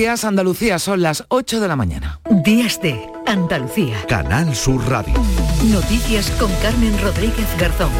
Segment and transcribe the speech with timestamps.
[0.00, 2.20] Días Andalucía son las 8 de la mañana.
[2.42, 3.98] Días de Andalucía.
[4.08, 5.12] Canal Sur Radio.
[5.64, 7.90] Noticias con Carmen Rodríguez Garzón.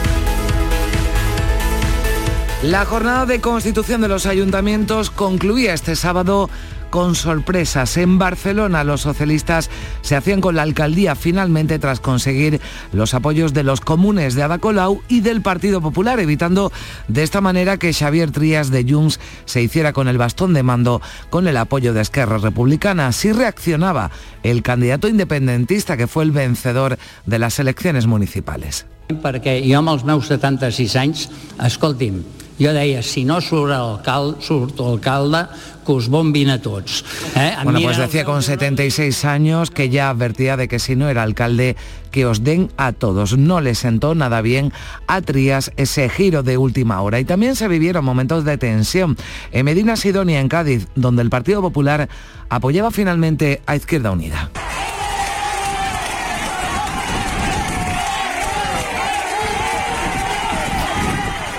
[2.63, 6.49] La jornada de constitución de los ayuntamientos concluía este sábado
[6.91, 7.97] con sorpresas.
[7.97, 9.71] En Barcelona los socialistas
[10.03, 12.61] se hacían con la alcaldía finalmente tras conseguir
[12.93, 16.73] los apoyos de los comunes de Ada Colau y del Partido Popular, evitando
[17.09, 21.01] de esta manera que Xavier Trías de Junts se hiciera con el bastón de mando
[21.31, 23.07] con el apoyo de Esquerra Republicana.
[23.07, 24.11] Así reaccionaba
[24.43, 28.87] el candidato independentista que fue el vencedor de las elecciones municipales.
[29.11, 31.25] Perquè jo amb els meus 76 anys,
[31.67, 32.21] escolti'm,
[32.61, 35.47] jo deia, si no surt alcalde, surt alcalde,
[35.85, 37.05] que us bombin a tots.
[37.35, 37.55] Eh?
[37.57, 41.23] A Bueno, pues decía con 76 años que ya advertía de que si no era
[41.23, 41.77] alcalde,
[42.11, 43.39] que os den a todos.
[43.39, 44.73] No le sentó nada bien
[45.07, 47.19] a Trías ese giro de última hora.
[47.19, 49.17] Y también se vivieron momentos de tensión
[49.53, 52.09] en Medina Sidonia, en Cádiz, donde el Partido Popular
[52.49, 54.51] apoyaba finalmente a Izquierda Unida.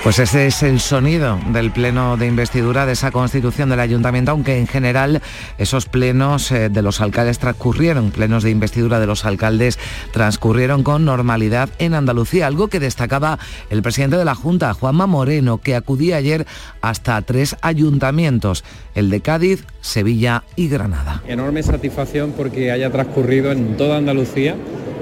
[0.04, 4.58] Pues ese es el sonido del pleno de investidura de esa constitución del ayuntamiento, aunque
[4.58, 5.22] en general
[5.60, 9.78] esos plenos eh, de los alcaldes transcurrieron, plenos de investidura de los alcaldes
[10.12, 13.38] transcurrieron con normalidad en Andalucía, algo que destacaba
[13.70, 16.48] el presidente de la Junta, Juanma Moreno, que acudía ayer
[16.82, 18.64] hasta tres ayuntamientos,
[18.96, 21.22] el de Cádiz, Sevilla y Granada.
[21.28, 24.56] Enorme satisfacción porque haya transcurrido en toda Andalucía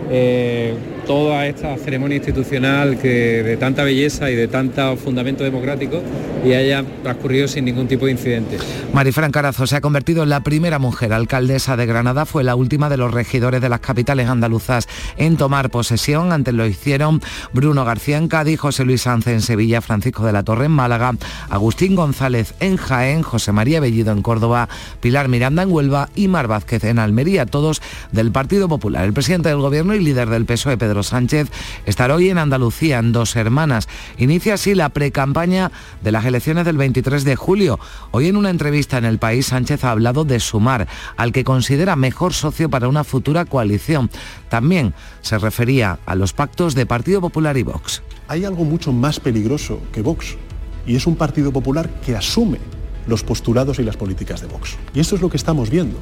[0.09, 0.73] eh,
[1.05, 6.01] toda esta ceremonia institucional que de tanta belleza y de tanto fundamento democrático
[6.45, 8.57] y haya transcurrido sin ningún tipo de incidente.
[8.93, 12.89] Marifran Carazo se ha convertido en la primera mujer alcaldesa de Granada, fue la última
[12.89, 16.31] de los regidores de las capitales andaluzas en tomar posesión.
[16.31, 17.21] Antes lo hicieron
[17.53, 21.13] Bruno García en Cádiz, José Luis Sanz en Sevilla, Francisco de la Torre en Málaga,
[21.49, 24.69] Agustín González en Jaén, José María Bellido en Córdoba,
[25.01, 29.05] Pilar Miranda en Huelva y Mar Vázquez en Almería, todos del Partido Popular.
[29.05, 31.49] El presidente del Gobierno y líder del PSOE, Pedro Sánchez,
[31.85, 33.87] estará hoy en Andalucía, en Dos Hermanas.
[34.17, 35.71] Inicia así la precampaña
[36.01, 37.79] de las elecciones del 23 de julio.
[38.11, 41.95] Hoy en una entrevista en El País, Sánchez ha hablado de sumar al que considera
[41.95, 44.09] mejor socio para una futura coalición.
[44.49, 48.01] También se refería a los pactos de Partido Popular y Vox.
[48.27, 50.37] Hay algo mucho más peligroso que Vox
[50.85, 52.59] y es un Partido Popular que asume
[53.07, 54.77] los postulados y las políticas de Vox.
[54.93, 55.97] Y esto es lo que estamos viendo,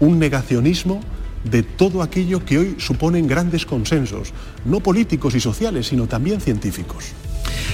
[0.00, 1.00] un negacionismo
[1.44, 4.32] de todo aquello que hoy suponen grandes consensos,
[4.64, 7.12] no políticos y sociales, sino también científicos.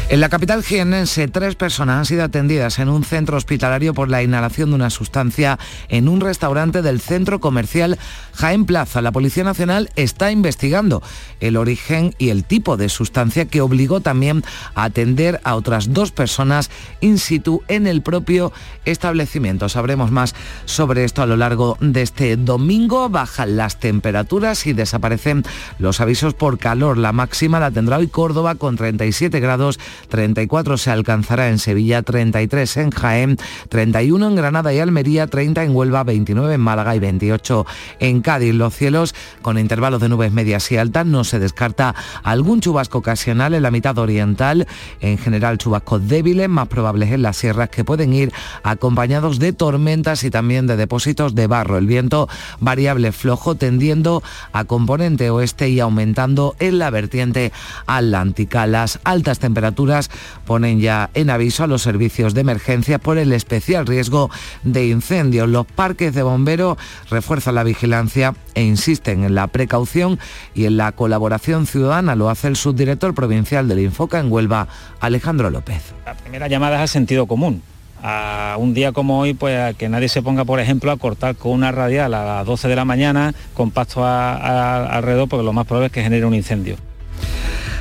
[0.08, 4.22] En la capital jiennense, tres personas han sido atendidas en un centro hospitalario por la
[4.22, 7.98] inhalación de una sustancia en un restaurante del centro comercial
[8.36, 9.02] Jaén Plaza.
[9.02, 11.02] La Policía Nacional está investigando
[11.40, 16.12] el origen y el tipo de sustancia que obligó también a atender a otras dos
[16.12, 16.70] personas
[17.00, 18.52] in situ en el propio
[18.84, 19.68] establecimiento.
[19.68, 23.08] Sabremos más sobre esto a lo largo de este domingo.
[23.08, 25.44] Bajan las temperaturas y desaparecen
[25.78, 26.98] los avisos por calor.
[26.98, 32.76] La máxima la tendrá hoy Córdoba con 37 grados, 34 se alcanzará en Sevilla, 33
[32.76, 33.36] en Jaén,
[33.68, 37.66] 31 en Granada y Almería, 30 en Huelva, 29 en Málaga y 28
[38.00, 38.54] en Cádiz.
[38.54, 41.94] Los cielos con intervalos de nubes medias y altas, no se descarta
[42.24, 44.66] algún chubasco ocasional en la mitad oriental,
[45.00, 48.32] en general chubascos débiles, más probables en las sierras que pueden ir
[48.64, 51.78] acompañados de tormentas y también de depósitos de barro.
[51.78, 52.28] El viento
[52.58, 57.52] variable flojo tendiendo a componente oeste y aumentando en la vertiente
[57.86, 58.66] atlántica.
[58.66, 60.10] Las altas temperaturas
[60.44, 64.32] ponen ya en aviso a los servicios de emergencia por el especial riesgo
[64.64, 65.48] de incendios.
[65.48, 66.76] Los parques de bomberos
[67.08, 68.15] refuerzan la vigilancia
[68.54, 70.18] e insisten en la precaución
[70.54, 72.14] y en la colaboración ciudadana.
[72.14, 74.68] Lo hace el subdirector provincial del Infoca en Huelva,
[75.00, 75.82] Alejandro López.
[76.04, 77.62] La primera llamada es al sentido común.
[78.02, 81.34] A un día como hoy, pues a que nadie se ponga, por ejemplo, a cortar
[81.36, 85.44] con una radial a las 12 de la mañana con pasto a- a- alrededor, porque
[85.44, 86.76] lo más probable es que genere un incendio.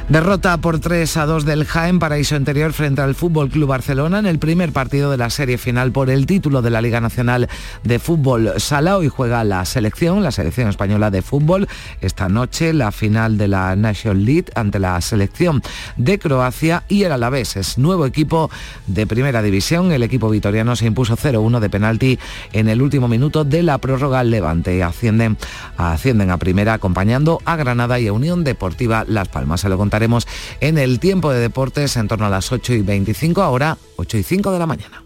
[0.07, 4.27] Derrota por 3 a 2 del Jaén Paraíso Interior frente al Fútbol Club Barcelona en
[4.27, 7.49] el primer partido de la serie final por el título de la Liga Nacional
[7.83, 8.97] de Fútbol Sala.
[8.97, 11.67] Hoy juega la selección, la selección española de fútbol.
[12.01, 15.63] Esta noche la final de la National League ante la selección
[15.97, 18.51] de Croacia y el Alavés es nuevo equipo
[18.85, 19.91] de primera división.
[19.91, 22.19] El equipo vitoriano se impuso 0-1 de penalti
[22.53, 24.83] en el último minuto de la prórroga al Levante.
[24.83, 25.35] Ascienden,
[25.77, 29.61] ascienden a primera acompañando a Granada y a Unión Deportiva Las Palmas.
[29.61, 30.27] Se lo contaremos
[30.59, 34.23] en el tiempo de deportes en torno a las 8 y 25, ahora 8 y
[34.23, 35.03] 5 de la mañana.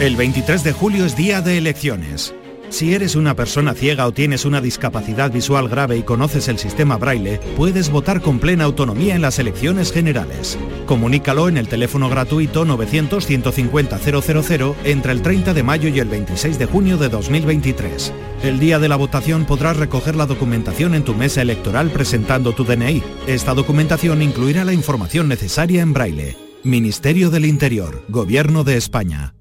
[0.00, 2.34] El 23 de julio es día de elecciones.
[2.74, 6.96] Si eres una persona ciega o tienes una discapacidad visual grave y conoces el sistema
[6.96, 10.58] braille, puedes votar con plena autonomía en las elecciones generales.
[10.84, 16.66] Comunícalo en el teléfono gratuito 900-150-000 entre el 30 de mayo y el 26 de
[16.66, 18.12] junio de 2023.
[18.42, 22.64] El día de la votación podrás recoger la documentación en tu mesa electoral presentando tu
[22.64, 23.04] DNI.
[23.28, 26.36] Esta documentación incluirá la información necesaria en braille.
[26.64, 29.34] Ministerio del Interior, Gobierno de España.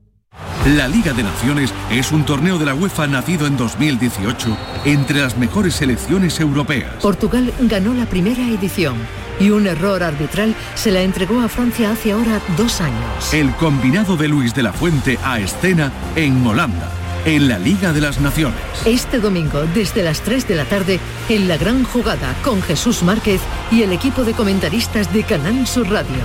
[0.65, 5.37] La Liga de Naciones es un torneo de la UEFA nacido en 2018 entre las
[5.37, 6.93] mejores selecciones europeas.
[7.01, 8.95] Portugal ganó la primera edición
[9.41, 13.33] y un error arbitral se la entregó a Francia hace ahora dos años.
[13.33, 16.89] El combinado de Luis de la Fuente a escena en Holanda,
[17.25, 18.61] en la Liga de las Naciones.
[18.85, 20.97] Este domingo, desde las 3 de la tarde,
[21.27, 25.89] en la gran jugada con Jesús Márquez y el equipo de comentaristas de Canal Sur
[25.89, 26.23] Radio.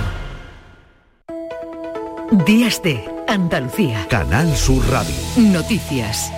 [2.45, 4.07] Días de Andalucía.
[4.09, 5.13] Canal Sur Radio.
[5.37, 6.33] Noticias.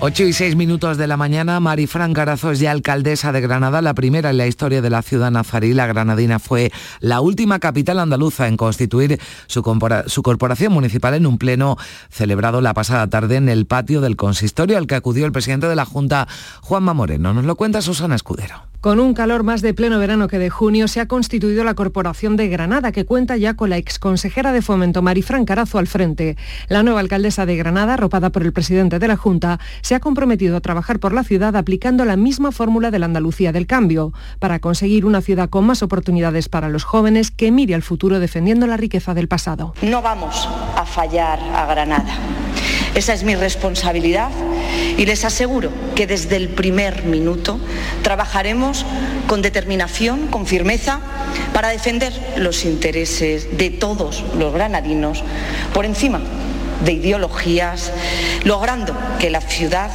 [0.00, 3.94] 8 y 6 minutos de la mañana, Marifran Carazo es ya alcaldesa de Granada, la
[3.94, 5.74] primera en la historia de la ciudad nazarí.
[5.74, 9.62] La granadina fue la última capital andaluza en constituir su,
[10.06, 11.76] su, corporación municipal en un pleno
[12.10, 15.76] celebrado la pasada tarde en el patio del consistorio al que acudió el presidente de
[15.76, 16.26] la Junta,
[16.62, 17.32] Juanma Moreno.
[17.32, 18.73] Nos lo cuenta Susana Escudero.
[18.84, 22.36] Con un calor más de pleno verano que de junio, se ha constituido la Corporación
[22.36, 26.36] de Granada, que cuenta ya con la exconsejera de Fomento, Marifran Carazo, al frente.
[26.68, 30.54] La nueva alcaldesa de Granada, arropada por el presidente de la Junta, se ha comprometido
[30.54, 34.58] a trabajar por la ciudad aplicando la misma fórmula de la Andalucía del cambio, para
[34.58, 38.76] conseguir una ciudad con más oportunidades para los jóvenes que mire al futuro defendiendo la
[38.76, 39.72] riqueza del pasado.
[39.80, 40.46] No vamos
[40.76, 42.18] a fallar a Granada.
[42.94, 44.30] Esa es mi responsabilidad
[44.96, 47.58] y les aseguro que desde el primer minuto
[48.02, 48.86] trabajaremos
[49.26, 51.00] con determinación, con firmeza,
[51.52, 55.24] para defender los intereses de todos los granadinos
[55.72, 56.20] por encima
[56.84, 57.92] de ideologías,
[58.44, 59.90] logrando que la ciudad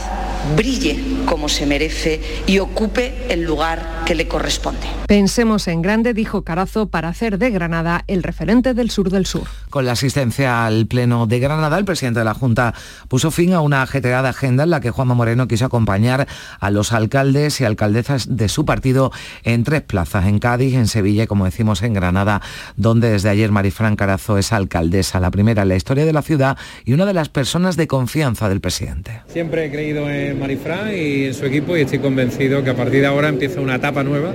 [0.56, 4.88] brille como se merece y ocupe el lugar que le corresponde.
[5.08, 9.44] Pensemos en grande, dijo Carazo, para hacer de Granada el referente del sur del sur.
[9.70, 12.74] Con la asistencia al Pleno de Granada, el presidente de la Junta
[13.08, 16.28] puso fin a una ajetreada agenda en la que Juanma Moreno quiso acompañar
[16.60, 19.12] a los alcaldes y alcaldesas de su partido
[19.44, 22.42] en tres plazas, en Cádiz, en Sevilla y, como decimos, en Granada,
[22.76, 26.58] donde desde ayer Marifran Carazo es alcaldesa, la primera en la historia de la ciudad
[26.86, 29.22] y una de las personas de confianza del presidente.
[29.28, 33.02] Siempre he creído en Marifran y en su equipo y estoy convencido que a partir
[33.02, 34.34] de ahora empieza una etapa nueva,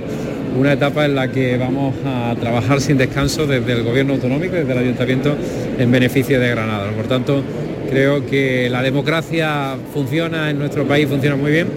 [0.57, 4.71] una etapa en la que vamos a trabajar sin descanso desde el gobierno autonómico, desde
[4.71, 5.35] el ayuntamiento,
[5.77, 6.91] en beneficio de Granada.
[6.91, 7.43] Por tanto,
[7.89, 11.67] creo que la democracia funciona en nuestro país, funciona muy bien.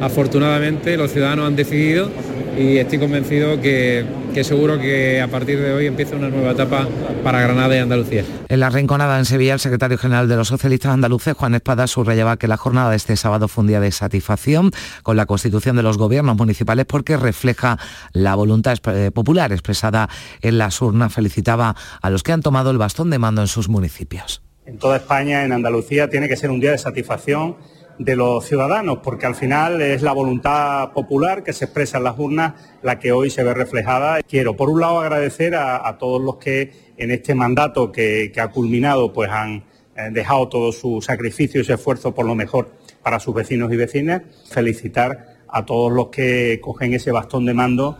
[0.00, 2.10] Afortunadamente los ciudadanos han decidido
[2.58, 4.04] y estoy convencido que,
[4.36, 6.86] que, seguro que a partir de hoy empieza una nueva etapa
[7.24, 8.22] para Granada y Andalucía.
[8.50, 12.36] En la Rinconada en Sevilla, el secretario general de los socialistas andaluces, Juan Espada, subrayaba
[12.36, 14.72] que la jornada de este sábado fue un día de satisfacción
[15.02, 17.78] con la constitución de los gobiernos municipales porque refleja
[18.12, 18.76] la voluntad
[19.14, 20.10] popular expresada
[20.42, 21.14] en las urnas.
[21.14, 24.42] Felicitaba a los que han tomado el bastón de mando en sus municipios.
[24.66, 27.56] En toda España, en Andalucía, tiene que ser un día de satisfacción
[27.98, 32.18] de los ciudadanos, porque al final es la voluntad popular que se expresa en las
[32.18, 34.22] urnas la que hoy se ve reflejada.
[34.22, 38.48] Quiero, por un lado, agradecer a, todos los que en este mandato que, que ha
[38.48, 39.64] culminado, pues han
[39.96, 42.70] eh, dejado todo su sacrificio y su esfuerzo por lo mejor
[43.02, 44.22] para sus vecinos y vecinas.
[44.50, 47.98] Felicitar a todos los que cogen ese bastón de mando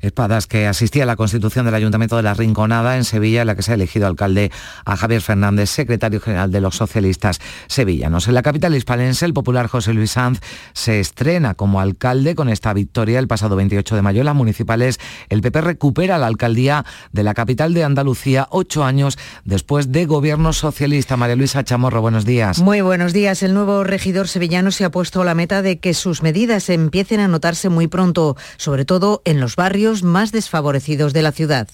[0.00, 3.54] Espadas, que asistía a la constitución del Ayuntamiento de la Rinconada en Sevilla, en la
[3.54, 4.50] que se ha elegido alcalde
[4.84, 8.28] a Javier Fernández, secretario general de los socialistas sevillanos.
[8.28, 10.40] En la capital hispalense, el popular José Luis Sanz
[10.72, 14.98] se estrena como alcalde con esta victoria el pasado 28 de mayo en las municipales.
[15.28, 20.52] El PP recupera la alcaldía de la capital de Andalucía ocho años después de gobierno
[20.52, 21.16] socialista.
[21.16, 22.60] María Luisa Chamorro, buenos días.
[22.60, 23.42] Muy buenos días.
[23.42, 27.28] El nuevo regidor sevillano se ha puesto la meta de que sus medidas empiecen a
[27.28, 31.68] notarse muy pronto, sobre todo en los barrios más desfavorecidos de la ciudad.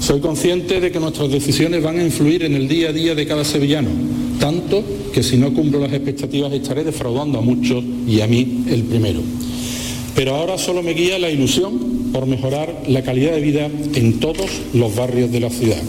[0.00, 3.26] Soy consciente de que nuestras decisiones van a influir en el día a día de
[3.26, 3.90] cada sevillano,
[4.38, 8.84] tanto que si no cumplo las expectativas estaré defraudando a muchos y a mí el
[8.84, 9.20] primero.
[10.14, 14.50] Pero ahora solo me guía la ilusión por mejorar la calidad de vida en todos
[14.72, 15.82] los barrios de la ciudad.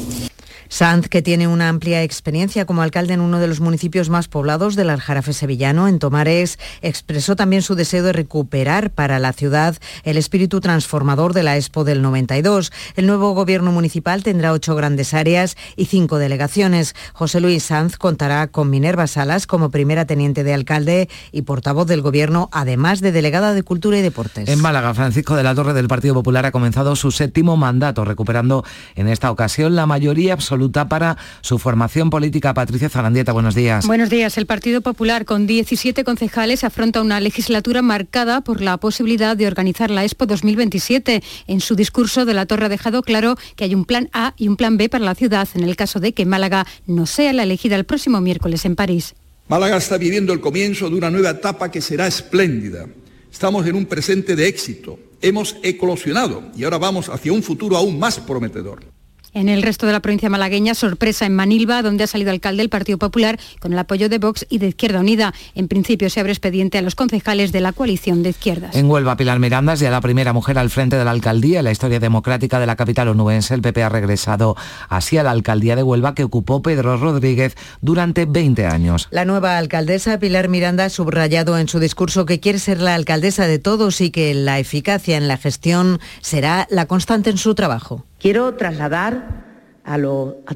[0.70, 4.76] Sanz, que tiene una amplia experiencia como alcalde en uno de los municipios más poblados
[4.76, 10.18] del Aljarafe sevillano, en Tomares, expresó también su deseo de recuperar para la ciudad el
[10.18, 12.72] espíritu transformador de la Expo del 92.
[12.96, 16.96] El nuevo gobierno municipal tendrá ocho grandes áreas y cinco delegaciones.
[17.14, 22.02] José Luis Sanz contará con Minerva Salas como primera teniente de alcalde y portavoz del
[22.02, 24.50] gobierno, además de delegada de Cultura y Deportes.
[24.50, 28.64] En Málaga, Francisco de la Torre del Partido Popular ha comenzado su séptimo mandato, recuperando
[28.96, 32.54] en esta ocasión la mayoría absoluta absoluta para su formación política.
[32.54, 33.86] Patricia Zarandieta, buenos días.
[33.86, 34.38] Buenos días.
[34.38, 39.92] El Partido Popular, con 17 concejales, afronta una legislatura marcada por la posibilidad de organizar
[39.92, 41.22] la Expo 2027.
[41.46, 44.48] En su discurso de la Torre ha dejado claro que hay un plan A y
[44.48, 47.44] un plan B para la ciudad en el caso de que Málaga no sea la
[47.44, 49.14] elegida el próximo miércoles en París.
[49.48, 52.88] Málaga está viviendo el comienzo de una nueva etapa que será espléndida.
[53.32, 54.98] Estamos en un presente de éxito.
[55.22, 58.97] Hemos eclosionado y ahora vamos hacia un futuro aún más prometedor.
[59.38, 62.70] En el resto de la provincia malagueña, sorpresa en Manilva, donde ha salido alcalde el
[62.70, 65.32] Partido Popular con el apoyo de Vox y de Izquierda Unida.
[65.53, 68.75] En principio se abre expediente a los concejales de la coalición de izquierdas.
[68.75, 71.65] En Huelva, Pilar Miranda es ya la primera mujer al frente de la alcaldía en
[71.65, 73.53] la historia democrática de la capital onubense.
[73.53, 74.56] El PP ha regresado
[74.89, 79.08] así a la alcaldía de Huelva que ocupó Pedro Rodríguez durante 20 años.
[79.12, 83.46] La nueva alcaldesa Pilar Miranda ha subrayado en su discurso que quiere ser la alcaldesa
[83.46, 88.03] de todos y que la eficacia en la gestión será la constante en su trabajo.
[88.20, 89.46] Quiero trasladar
[89.84, 89.98] a,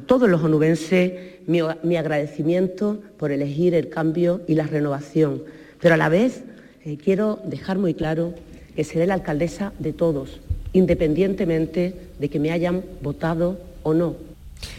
[0.04, 1.12] todos los onubenses
[1.46, 5.44] mi, agradecimiento por elegir el cambio y la renovación,
[5.80, 6.42] pero a la vez
[6.84, 8.34] eh, quiero dejar muy claro
[8.74, 10.40] que seré la alcaldesa de todos,
[10.72, 14.16] independientemente de que me hayan votado o no.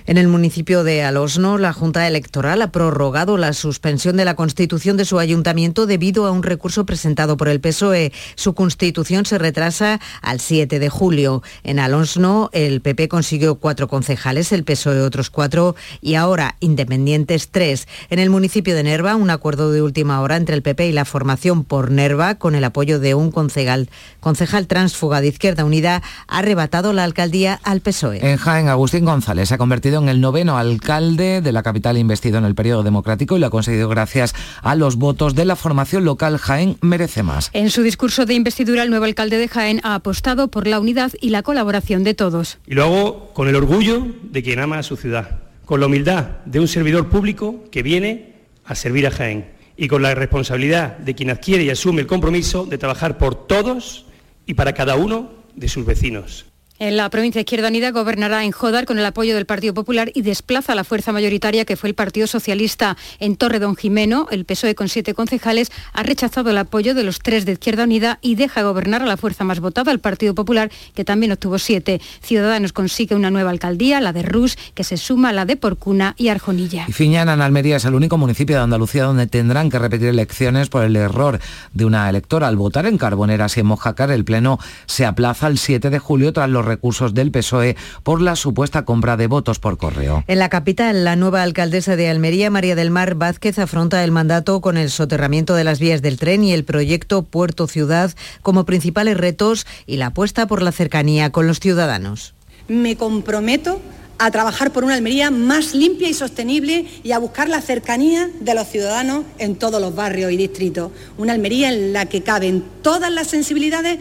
[0.06, 4.98] En el municipio de Alosno, la Junta Electoral ha prorrogado la suspensión de la constitución
[4.98, 8.12] de su ayuntamiento debido a un recurso presentado por el PSOE.
[8.36, 11.42] Su constitución se retrasa al 7 de julio.
[11.64, 17.88] En Alosno, el PP consiguió cuatro concejales, el PSOE otros cuatro y ahora independientes tres.
[18.10, 21.06] En el municipio de Nerva, un acuerdo de última hora entre el PP y la
[21.06, 26.40] formación por Nerva, con el apoyo de un concejal, concejal transfuga de Izquierda Unida, ha
[26.40, 28.20] arrebatado la alcaldía al PSOE.
[28.22, 32.46] En Jaén, Agustín González ha convertido en el noveno alcalde de la capital investido en
[32.46, 36.38] el periodo democrático y lo ha conseguido gracias a los votos de la formación local
[36.38, 37.50] Jaén Merece Más.
[37.54, 41.12] En su discurso de investidura, el nuevo alcalde de Jaén ha apostado por la unidad
[41.22, 42.60] y la colaboración de todos.
[42.68, 46.44] Y lo hago con el orgullo de quien ama a su ciudad, con la humildad
[46.46, 48.34] de un servidor público que viene
[48.66, 52.66] a servir a Jaén y con la responsabilidad de quien adquiere y asume el compromiso
[52.66, 54.06] de trabajar por todos
[54.46, 56.46] y para cada uno de sus vecinos.
[56.84, 60.22] En la provincia Izquierda Unida gobernará en Jodar con el apoyo del Partido Popular y
[60.22, 62.98] desplaza a la fuerza mayoritaria que fue el Partido Socialista.
[63.20, 67.20] En Torre Don Jimeno, el PSOE con siete concejales ha rechazado el apoyo de los
[67.20, 70.70] tres de Izquierda Unida y deja gobernar a la fuerza más votada, el Partido Popular,
[70.94, 72.02] que también obtuvo siete.
[72.22, 76.16] Ciudadanos consigue una nueva alcaldía, la de Rus, que se suma a la de Porcuna
[76.18, 76.84] y Arjonilla.
[76.90, 80.68] Y Fiñana, en Almería, es el único municipio de Andalucía donde tendrán que repetir elecciones
[80.68, 81.40] por el error
[81.72, 84.12] de una electora al votar en Carboneras y en Mojácar.
[84.12, 88.36] El Pleno se aplaza el 7 de julio tras los recursos del PSOE por la
[88.36, 90.24] supuesta compra de votos por correo.
[90.28, 94.60] En la capital, la nueva alcaldesa de Almería, María del Mar Vázquez, afronta el mandato
[94.60, 98.12] con el soterramiento de las vías del tren y el proyecto Puerto Ciudad
[98.42, 102.34] como principales retos y la apuesta por la cercanía con los ciudadanos.
[102.68, 103.80] Me comprometo
[104.20, 108.54] a trabajar por una Almería más limpia y sostenible y a buscar la cercanía de
[108.54, 110.92] los ciudadanos en todos los barrios y distritos.
[111.18, 114.00] Una Almería en la que caben todas las sensibilidades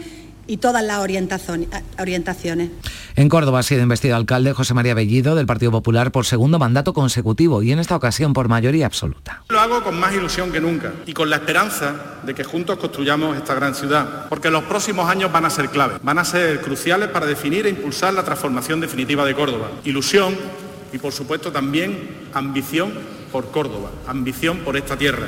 [0.53, 2.69] y todas las orientaciones.
[3.15, 6.93] En Córdoba ha sido investido alcalde José María Bellido del Partido Popular por segundo mandato
[6.93, 9.41] consecutivo y en esta ocasión por mayoría absoluta.
[9.49, 13.35] Lo hago con más ilusión que nunca y con la esperanza de que juntos construyamos
[13.35, 17.09] esta gran ciudad, porque los próximos años van a ser clave, van a ser cruciales
[17.09, 19.71] para definir e impulsar la transformación definitiva de Córdoba.
[19.85, 20.35] Ilusión
[20.91, 22.93] y por supuesto también ambición
[23.31, 25.25] por Córdoba, ambición por esta tierra.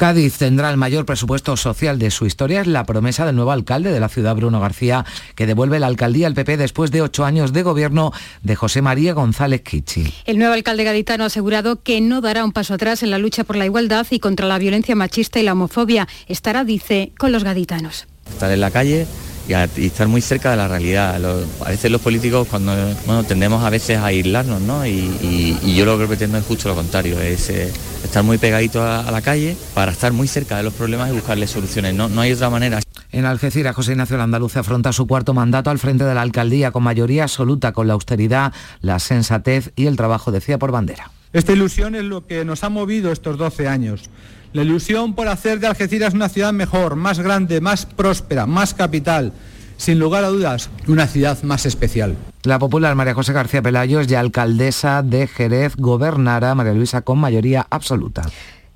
[0.00, 2.62] Cádiz tendrá el mayor presupuesto social de su historia.
[2.62, 5.04] Es la promesa del nuevo alcalde de la ciudad, Bruno García,
[5.34, 8.10] que devuelve la alcaldía al PP después de ocho años de gobierno
[8.42, 10.10] de José María González Kichi.
[10.24, 13.44] El nuevo alcalde gaditano ha asegurado que no dará un paso atrás en la lucha
[13.44, 16.08] por la igualdad y contra la violencia machista y la homofobia.
[16.28, 18.06] Estará, dice, con los gaditanos.
[18.26, 19.06] Estar en la calle
[19.48, 19.52] y,
[19.86, 21.20] estar muy cerca de la realidad.
[21.64, 22.74] a veces los políticos cuando
[23.06, 24.86] bueno, tendemos a veces a aislarnos, ¿no?
[24.86, 27.72] Y, yo lo que pretendo es justo lo contrario, es eh,
[28.04, 31.46] estar muy pegadito a, la calle para estar muy cerca de los problemas y buscarle
[31.46, 31.94] soluciones.
[31.94, 32.80] No, no hay otra manera.
[33.12, 36.82] En Algeciras, José Ignacio Andaluz afronta su cuarto mandato al frente de la alcaldía con
[36.82, 41.10] mayoría absoluta, con la austeridad, la sensatez y el trabajo, decía por bandera.
[41.32, 44.10] Esta ilusión es lo que nos ha movido estos 12 años
[44.52, 49.32] la ilusión por hacer de Algeciras una ciudad mejor, más grande, más próspera, más capital.
[49.76, 52.16] Sin lugar a dudas, una ciudad más especial.
[52.42, 57.18] La popular María José García Pelayo es ya alcaldesa de Jerez, gobernará María Luisa con
[57.18, 58.22] mayoría absoluta.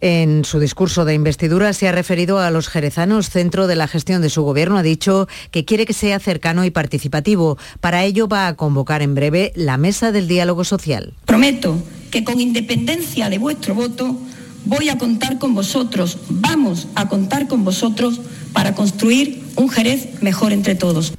[0.00, 4.20] En su discurso de investidura se ha referido a los jerezanos, centro de la gestión
[4.20, 4.76] de su gobierno.
[4.76, 7.56] Ha dicho que quiere que sea cercano y participativo.
[7.80, 11.14] Para ello va a convocar en breve la mesa del diálogo social.
[11.24, 14.18] Prometo que con independencia de vuestro voto
[14.64, 18.20] voy a contar con vosotros, vamos a contar con vosotros
[18.52, 21.12] para construir un Jerez mejor entre todos.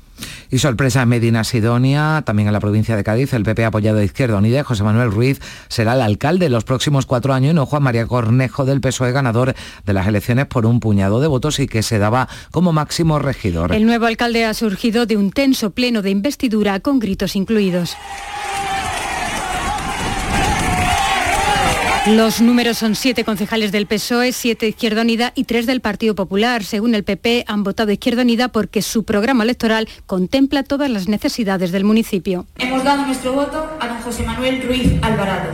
[0.52, 4.06] Y sorpresa en Medina Sidonia, también en la provincia de Cádiz, el PP apoyado de
[4.06, 7.84] Izquierda Unida, José Manuel Ruiz, será el alcalde los próximos cuatro años y no Juan
[7.84, 11.84] María Cornejo del PSOE ganador de las elecciones por un puñado de votos y que
[11.84, 13.74] se daba como máximo regidor.
[13.74, 17.98] El nuevo alcalde ha surgido de un tenso pleno de investidura con gritos incluidos.
[22.08, 26.64] Los números son siete concejales del PSOE, siete Izquierda Unida y tres del Partido Popular.
[26.64, 31.72] Según el PP, han votado Izquierda Unida porque su programa electoral contempla todas las necesidades
[31.72, 32.46] del municipio.
[32.60, 35.50] Hemos dado nuestro voto a don José Manuel Ruiz Alvarado.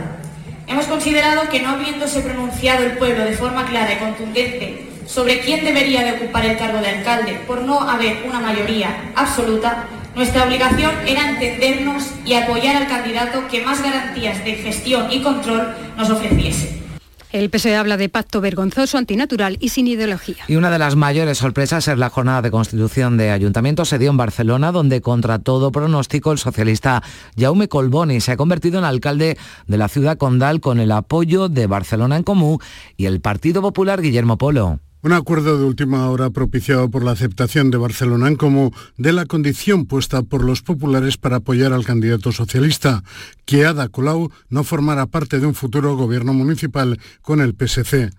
[0.66, 5.64] Hemos considerado que no habiéndose pronunciado el pueblo de forma clara y contundente sobre quién
[5.64, 10.90] debería de ocupar el cargo de alcalde por no haber una mayoría absoluta, nuestra obligación
[11.06, 16.82] era entendernos y apoyar al candidato que más garantías de gestión y control nos ofreciese.
[17.32, 20.44] El PSOE habla de pacto vergonzoso, antinatural y sin ideología.
[20.48, 24.10] Y una de las mayores sorpresas es la jornada de constitución de ayuntamientos se dio
[24.10, 27.02] en Barcelona, donde contra todo pronóstico el socialista
[27.38, 31.66] Jaume Colboni se ha convertido en alcalde de la ciudad condal con el apoyo de
[31.66, 32.58] Barcelona en Común
[32.98, 34.80] y el Partido Popular Guillermo Polo.
[35.04, 39.26] Un acuerdo de última hora propiciado por la aceptación de Barcelona en Comú de la
[39.26, 43.02] condición puesta por los populares para apoyar al candidato socialista,
[43.44, 48.10] que Ada Colau no formara parte de un futuro gobierno municipal con el PSC.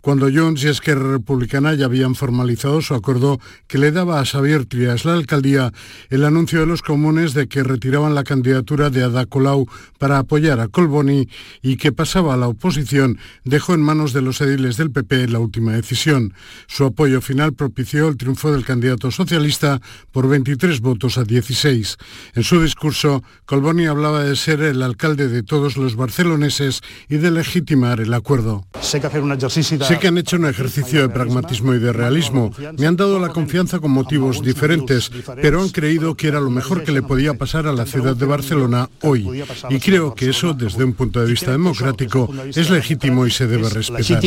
[0.00, 4.64] Cuando Junts y Esquerra Republicana ya habían formalizado su acuerdo que le daba a Xavier
[4.64, 5.72] Trias la alcaldía,
[6.08, 9.66] el anuncio de los comunes de que retiraban la candidatura de Ada Colau
[9.98, 11.28] para apoyar a Colboni
[11.62, 15.40] y que pasaba a la oposición dejó en manos de los ediles del PP la
[15.40, 16.27] última decisión.
[16.66, 19.80] Su apoyo final propició el triunfo del candidato socialista
[20.12, 21.96] por 23 votos a 16.
[22.34, 27.30] En su discurso, Colboni hablaba de ser el alcalde de todos los barceloneses y de
[27.30, 28.66] legitimar el acuerdo.
[28.80, 32.50] Sé que han hecho un ejercicio de pragmatismo y de realismo.
[32.78, 36.84] Me han dado la confianza con motivos diferentes, pero han creído que era lo mejor
[36.84, 39.44] que le podía pasar a la ciudad de Barcelona hoy.
[39.70, 43.68] Y creo que eso, desde un punto de vista democrático, es legítimo y se debe
[43.68, 44.22] respetar.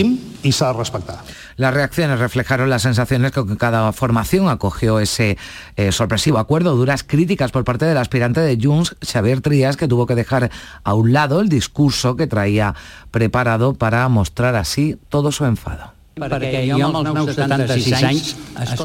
[1.58, 5.38] Las reflejaron las sensaciones que cada formación acogió ese
[5.76, 6.76] eh, sorpresivo acuerdo.
[6.76, 10.50] Duras críticas por parte del aspirante de Junts, Xavier Trías, que tuvo que dejar
[10.84, 12.76] a un lado el discurso que traía
[13.12, 16.01] preparado para mostrar así todo su enfado.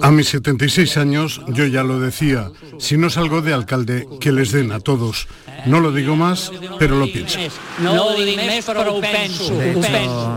[0.02, 4.52] A mis 76 años yo ya lo decía, si no salgo de alcalde, que les
[4.52, 5.26] den a todos.
[5.66, 7.40] No lo digo más, pero lo pienso.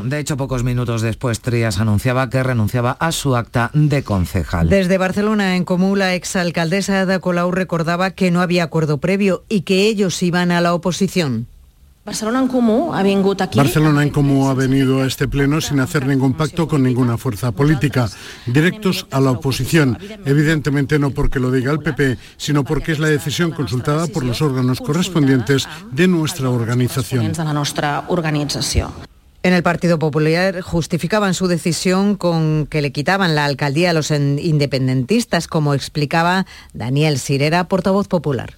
[0.03, 4.67] De hecho, pocos minutos después, Trías anunciaba que renunciaba a su acta de concejal.
[4.67, 9.61] Desde Barcelona, en Común, la exalcaldesa Ada Colau recordaba que no había acuerdo previo y
[9.61, 11.47] que ellos iban a la oposición.
[12.05, 13.57] Barcelona en Comú ha venido aquí.
[13.57, 17.51] Barcelona en Comú ha venido a este pleno sin hacer ningún pacto con ninguna fuerza
[17.51, 18.09] política,
[18.47, 19.97] directos a la oposición.
[20.25, 24.41] Evidentemente no porque lo diga el PP, sino porque es la decisión consultada por los
[24.41, 27.31] órganos correspondientes de nuestra organización.
[29.41, 34.12] En el Partido Popular justificaban su decisión con que le quitaban la alcaldía a los
[34.12, 38.55] independentistas, como explicaba Daniel Sirera, portavoz popular.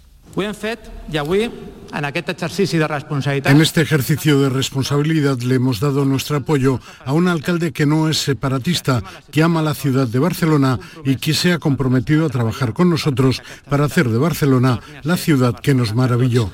[1.94, 8.10] En este ejercicio de responsabilidad le hemos dado nuestro apoyo a un alcalde que no
[8.10, 12.74] es separatista, que ama la ciudad de Barcelona y que se ha comprometido a trabajar
[12.74, 16.50] con nosotros para hacer de Barcelona la ciudad que nos maravilló.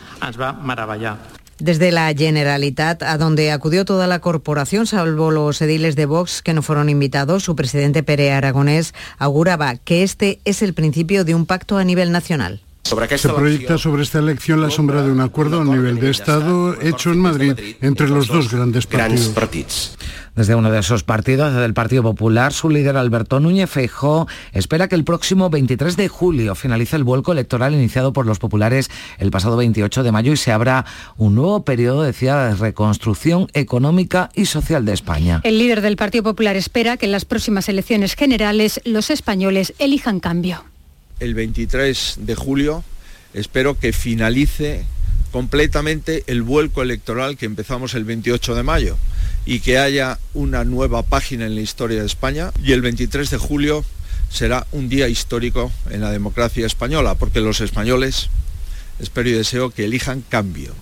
[1.60, 6.54] Desde la Generalitat, a donde acudió toda la corporación, salvo los ediles de Vox que
[6.54, 11.48] no fueron invitados, su presidente Pere Aragonés auguraba que este es el principio de un
[11.48, 12.62] pacto a nivel nacional.
[12.88, 17.12] Se proyecta sobre esta elección la sombra de un acuerdo a nivel de Estado hecho
[17.12, 19.98] en Madrid entre los dos grandes partidos.
[20.38, 24.88] Desde uno de esos partidos, desde el Partido Popular, su líder Alberto Núñez Feijó espera
[24.88, 29.32] que el próximo 23 de julio finalice el vuelco electoral iniciado por los populares el
[29.32, 30.86] pasado 28 de mayo y se abra
[31.18, 35.42] un nuevo periodo, decía, de reconstrucción económica y social de España.
[35.44, 40.22] El líder del Partido Popular espera que en las próximas elecciones generales los españoles elijan
[40.22, 40.64] cambio
[41.20, 42.84] el 23 de julio.
[43.34, 44.86] Espero que finalice
[45.32, 48.98] completamente el vuelco electoral que empezamos el 28 de mayo
[49.46, 53.38] y que haya una nueva página en la historia de España y el 23 de
[53.38, 53.86] julio
[54.30, 58.30] será un día histórico en la democracia española porque los españoles
[59.00, 60.74] espero y deseo que elijan cambio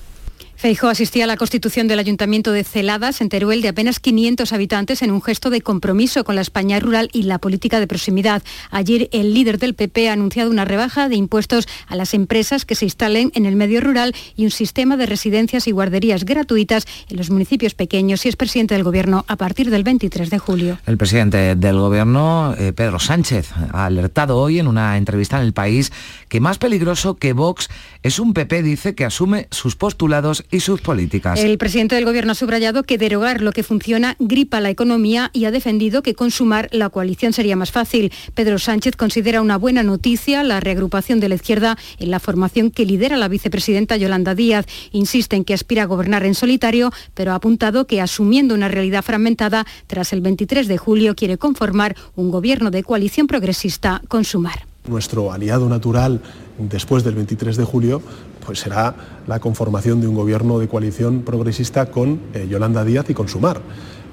[0.66, 5.04] Feijóo asistía a la constitución del Ayuntamiento de Celadas, en Teruel, de apenas 500 habitantes,
[5.04, 8.42] en un gesto de compromiso con la España rural y la política de proximidad.
[8.72, 12.74] Ayer el líder del PP ha anunciado una rebaja de impuestos a las empresas que
[12.74, 17.18] se instalen en el medio rural y un sistema de residencias y guarderías gratuitas en
[17.18, 20.80] los municipios pequeños y es presidente del Gobierno a partir del 23 de julio.
[20.88, 25.54] El presidente del Gobierno, eh, Pedro Sánchez, ha alertado hoy en una entrevista en El
[25.54, 25.92] País
[26.36, 27.70] que más peligroso que Vox
[28.04, 31.40] es un PP, dice, que asume sus postulados y sus políticas.
[31.40, 35.46] El presidente del Gobierno ha subrayado que derogar lo que funciona gripa la economía y
[35.46, 38.12] ha defendido que consumar la coalición sería más fácil.
[38.34, 42.86] Pedro Sánchez considera una buena noticia la reagrupación de la izquierda en la formación que
[42.86, 44.66] lidera la vicepresidenta Yolanda Díaz.
[44.92, 49.06] Insiste en que aspira a gobernar en solitario, pero ha apuntado que asumiendo una realidad
[49.06, 54.75] fragmentada, tras el 23 de julio quiere conformar un gobierno de coalición progresista con Sumar.
[54.88, 56.22] Nuestro aliado natural
[56.58, 58.02] después del 23 de julio
[58.46, 58.96] pues será
[59.28, 63.60] la conformación de un gobierno de coalición progresista con eh, Yolanda Díaz y con Sumar,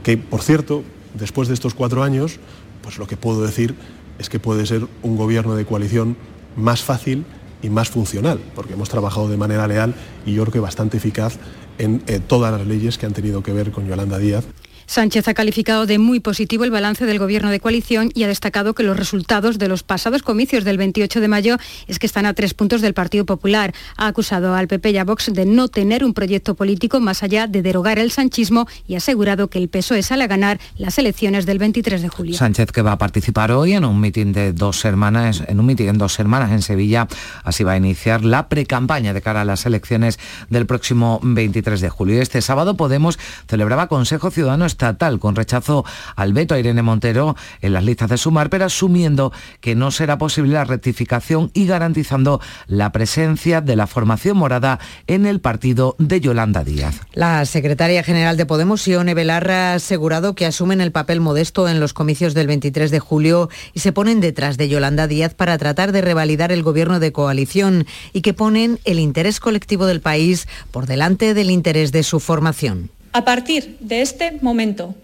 [0.03, 0.83] que por cierto,
[1.15, 2.41] después de estos cuatro años,
[2.83, 3.75] pues lo que puedo decir
[4.19, 6.17] es que puede ser un gobierno de coalición
[6.57, 7.25] más fácil
[7.63, 9.95] y más funcional, porque hemos trabajado de manera leal
[10.27, 11.37] y yo creo que bastante eficaz
[11.79, 14.45] en eh, todas las leyes que han tenido que ver con Yolanda Díaz.
[14.93, 18.75] Sánchez ha calificado de muy positivo el balance del gobierno de coalición y ha destacado
[18.75, 22.35] que los resultados de los pasados comicios del 28 de mayo es que están a
[22.35, 23.73] tres puntos del Partido Popular.
[23.97, 27.47] Ha acusado al PP y a Vox de no tener un proyecto político más allá
[27.47, 31.47] de derogar el sanchismo y ha asegurado que el PSOE sale a ganar las elecciones
[31.47, 32.37] del 23 de julio.
[32.37, 35.89] Sánchez que va a participar hoy en un mitin de dos hermanas, en un mitin
[35.89, 37.09] en dos hermanas en Sevilla,
[37.45, 40.19] así va a iniciar la precampaña de cara a las elecciones
[40.51, 42.21] del próximo 23 de julio.
[42.21, 45.85] Este sábado Podemos celebraba Consejo Ciudadano estatal con rechazo
[46.17, 50.19] al veto a Irene Montero en las listas de Sumar, pero asumiendo que no será
[50.19, 56.21] posible la rectificación y garantizando la presencia de la formación morada en el partido de
[56.21, 57.01] Yolanda Díaz.
[57.13, 61.79] La secretaria general de Podemos, Ione Belarra, ha asegurado que asumen el papel modesto en
[61.79, 65.93] los comicios del 23 de julio y se ponen detrás de Yolanda Díaz para tratar
[65.93, 70.87] de revalidar el gobierno de coalición y que ponen el interés colectivo del país por
[70.87, 72.91] delante del interés de su formación.
[73.13, 74.95] A partir de este momento,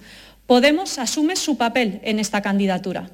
[0.49, 3.11] Podemos asume su papel en esta candidatura.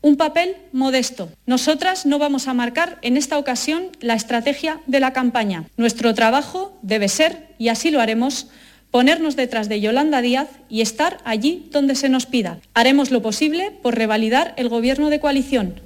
[0.00, 1.30] Un papel modesto.
[1.46, 5.66] Nosotras no vamos a marcar en esta ocasión la estrategia de la campaña.
[5.76, 8.48] Nuestro trabajo debe ser, y así lo haremos,
[8.90, 12.58] ponernos detrás de Yolanda Díaz y estar allí donde se nos pida.
[12.74, 15.80] Haremos lo posible por revalidar el gobierno de coalición,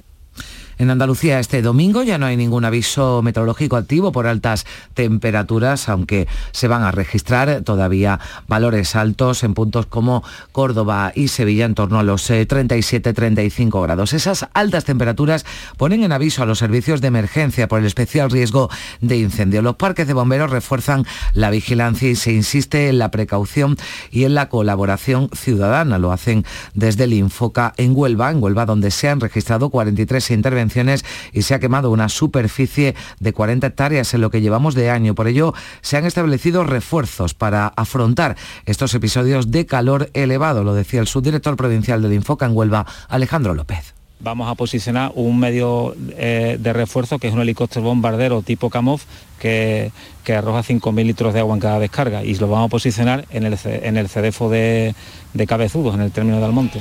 [0.79, 6.29] en Andalucía este domingo ya no hay ningún aviso meteorológico activo por altas temperaturas, aunque
[6.53, 11.99] se van a registrar todavía valores altos en puntos como Córdoba y Sevilla en torno
[11.99, 14.12] a los 37-35 eh, grados.
[14.12, 15.47] Esas altas temperaturas
[15.79, 18.69] ponen en aviso a los servicios de emergencia por el especial riesgo
[19.01, 19.62] de incendio.
[19.62, 23.77] Los parques de bomberos refuerzan la vigilancia y se insiste en la precaución
[24.11, 25.99] y en la colaboración ciudadana.
[25.99, 30.65] Lo hacen desde el Infoca en Huelva, en Huelva donde se han registrado 43 intervenciones
[31.33, 35.14] y se ha quemado una superficie de 40 hectáreas en lo que llevamos de año.
[35.14, 41.00] Por ello, se han establecido refuerzos para afrontar estos episodios de calor elevado, lo decía
[41.00, 46.57] el subdirector provincial del Infoca en Huelva, Alejandro López vamos a posicionar un medio eh,
[46.59, 49.00] de refuerzo que es un helicóptero bombardero tipo Kamov
[49.38, 49.92] que,
[50.24, 53.44] que arroja 5.000 litros de agua en cada descarga y lo vamos a posicionar en
[53.44, 54.94] el, en el de,
[55.35, 56.81] de Cabezudos, en el término de Almonte.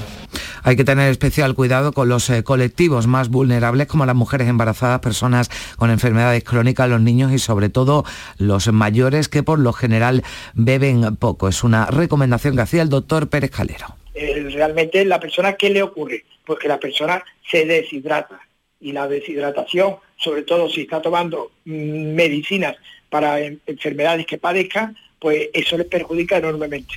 [0.64, 5.00] Hay que tener especial cuidado con los eh, colectivos más vulnerables como las mujeres embarazadas,
[5.02, 8.06] personas con enfermedades crónicas, los niños y sobre todo
[8.38, 11.50] los mayores que por lo general beben poco.
[11.50, 14.05] Es una recomendación que hacía el doctor Pérez Calero.
[14.16, 16.24] Realmente la persona, ¿qué le ocurre?
[16.46, 18.40] Pues que la persona se deshidrata
[18.80, 22.76] y la deshidratación, sobre todo si está tomando mm, medicinas
[23.10, 26.96] para enfermedades que padezca, pues eso le perjudica enormemente.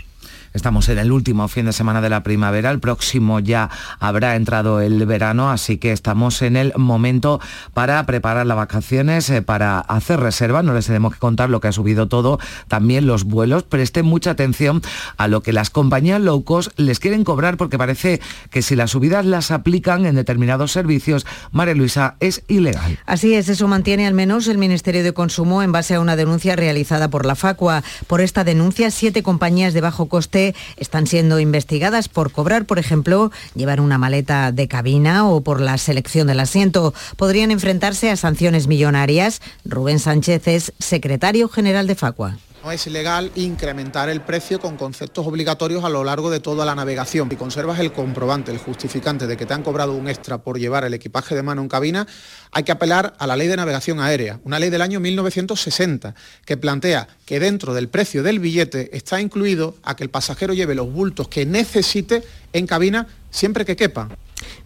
[0.59, 4.81] Estamos en el último fin de semana de la primavera, el próximo ya habrá entrado
[4.81, 7.41] el verano, así que estamos en el momento
[7.75, 11.69] para preparar las vacaciones, eh, para hacer reservas, no les tenemos que contar lo que
[11.69, 14.83] ha subido todo, también los vuelos, presten mucha atención
[15.17, 18.91] a lo que las compañías low cost les quieren cobrar porque parece que si las
[18.91, 22.99] subidas las aplican en determinados servicios, María Luisa, es ilegal.
[23.07, 26.57] Así es, eso mantiene al menos el Ministerio de Consumo en base a una denuncia
[26.57, 27.85] realizada por la Facua.
[28.09, 33.31] Por esta denuncia, siete compañías de bajo coste están siendo investigadas por cobrar, por ejemplo,
[33.55, 36.95] llevar una maleta de cabina o por la selección del asiento.
[37.17, 39.41] Podrían enfrentarse a sanciones millonarias.
[39.65, 45.27] Rubén Sánchez es secretario general de Facua No es legal incrementar el precio con conceptos
[45.27, 47.31] obligatorios a lo largo de toda la navegación.
[47.31, 50.85] Si conservas el comprobante, el justificante de que te han cobrado un extra por llevar
[50.85, 52.07] el equipaje de mano en cabina,
[52.51, 56.57] hay que apelar a la ley de navegación aérea, una ley del año 1960, que
[56.57, 60.93] plantea que dentro del precio del billete está incluido a que el pasajero lleve los
[60.93, 64.09] bultos que necesite en cabina siempre que quepa.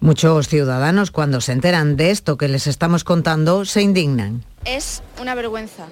[0.00, 4.44] Muchos ciudadanos cuando se enteran de esto que les estamos contando se indignan.
[4.64, 5.86] Es una vergüenza,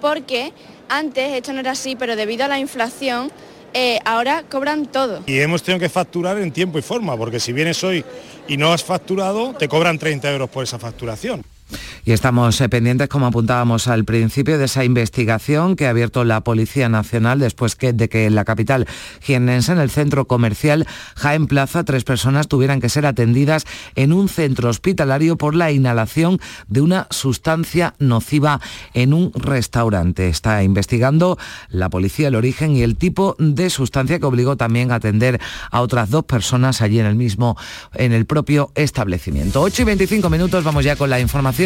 [0.00, 0.52] porque
[0.88, 3.30] antes esto no era así, pero debido a la inflación
[3.74, 5.22] eh, ahora cobran todo.
[5.26, 8.04] Y hemos tenido que facturar en tiempo y forma, porque si vienes hoy
[8.46, 11.44] y no has facturado, te cobran 30 euros por esa facturación.
[12.04, 16.42] Y estamos eh, pendientes, como apuntábamos al principio, de esa investigación que ha abierto la
[16.42, 18.86] Policía Nacional después de que en la capital
[19.20, 24.28] jiennense, en el centro comercial Jaén Plaza, tres personas tuvieran que ser atendidas en un
[24.28, 28.60] centro hospitalario por la inhalación de una sustancia nociva
[28.94, 30.28] en un restaurante.
[30.28, 34.96] Está investigando la policía el origen y el tipo de sustancia que obligó también a
[34.96, 37.56] atender a otras dos personas allí en el mismo,
[37.94, 39.60] en el propio establecimiento.
[39.60, 41.57] 8 y 25 minutos, vamos ya con la información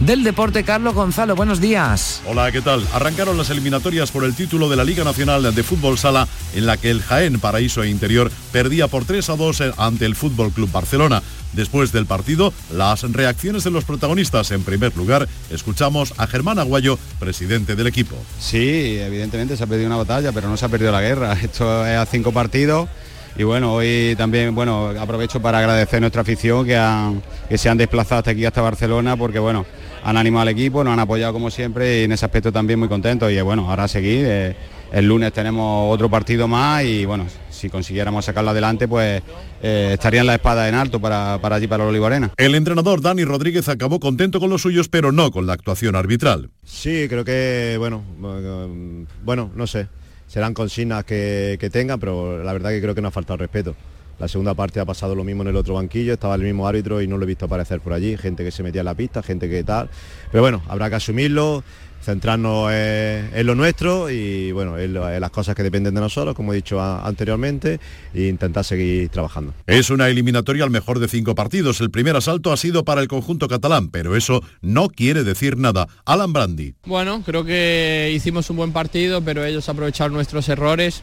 [0.00, 0.64] del deporte.
[0.64, 2.22] Carlos Gonzalo, buenos días.
[2.26, 2.84] Hola, ¿qué tal?
[2.92, 6.76] Arrancaron las eliminatorias por el título de la Liga Nacional de Fútbol Sala, en la
[6.76, 10.72] que el Jaén Paraíso e Interior perdía por 3 a 2 ante el Fútbol Club
[10.72, 11.22] Barcelona.
[11.52, 14.50] Después del partido, las reacciones de los protagonistas.
[14.50, 18.16] En primer lugar, escuchamos a Germán Aguayo, presidente del equipo.
[18.40, 21.32] Sí, evidentemente se ha perdido una batalla, pero no se ha perdido la guerra.
[21.40, 22.88] Esto es a cinco partidos
[23.38, 26.76] y bueno, hoy también bueno, aprovecho para agradecer a nuestra afición que,
[27.48, 29.64] que se han desplazado hasta aquí, hasta Barcelona, porque bueno,
[30.02, 32.88] han animado al equipo, nos han apoyado como siempre y en ese aspecto también muy
[32.88, 33.30] contentos.
[33.30, 34.24] Y bueno, ahora a seguir.
[34.26, 34.56] Eh,
[34.90, 39.22] el lunes tenemos otro partido más y bueno, si consiguiéramos sacarlo adelante, pues
[39.62, 42.32] eh, estarían la espada en alto para, para allí, para la Olivarena.
[42.38, 46.50] El entrenador Dani Rodríguez acabó contento con los suyos, pero no con la actuación arbitral.
[46.64, 48.02] Sí, creo que, bueno,
[49.24, 49.86] bueno, no sé
[50.28, 53.74] serán consignas que, que tengan, pero la verdad que creo que no ha faltado respeto.
[54.18, 57.00] La segunda parte ha pasado lo mismo en el otro banquillo, estaba el mismo árbitro
[57.00, 59.22] y no lo he visto aparecer por allí, gente que se metía en la pista,
[59.22, 59.88] gente que tal.
[60.32, 61.62] Pero bueno, habrá que asumirlo,
[62.02, 66.56] centrarnos en, lo nuestro y bueno, en, las cosas que dependen de nosotros, como he
[66.56, 67.80] dicho anteriormente,
[68.14, 69.54] e intentar seguir trabajando.
[69.66, 71.80] Es una eliminatoria al mejor de cinco partidos.
[71.80, 75.88] El primer asalto ha sido para el conjunto catalán, pero eso no quiere decir nada.
[76.04, 76.74] Alan Brandi.
[76.86, 81.02] Bueno, creo que hicimos un buen partido, pero ellos aprovecharon nuestros errores.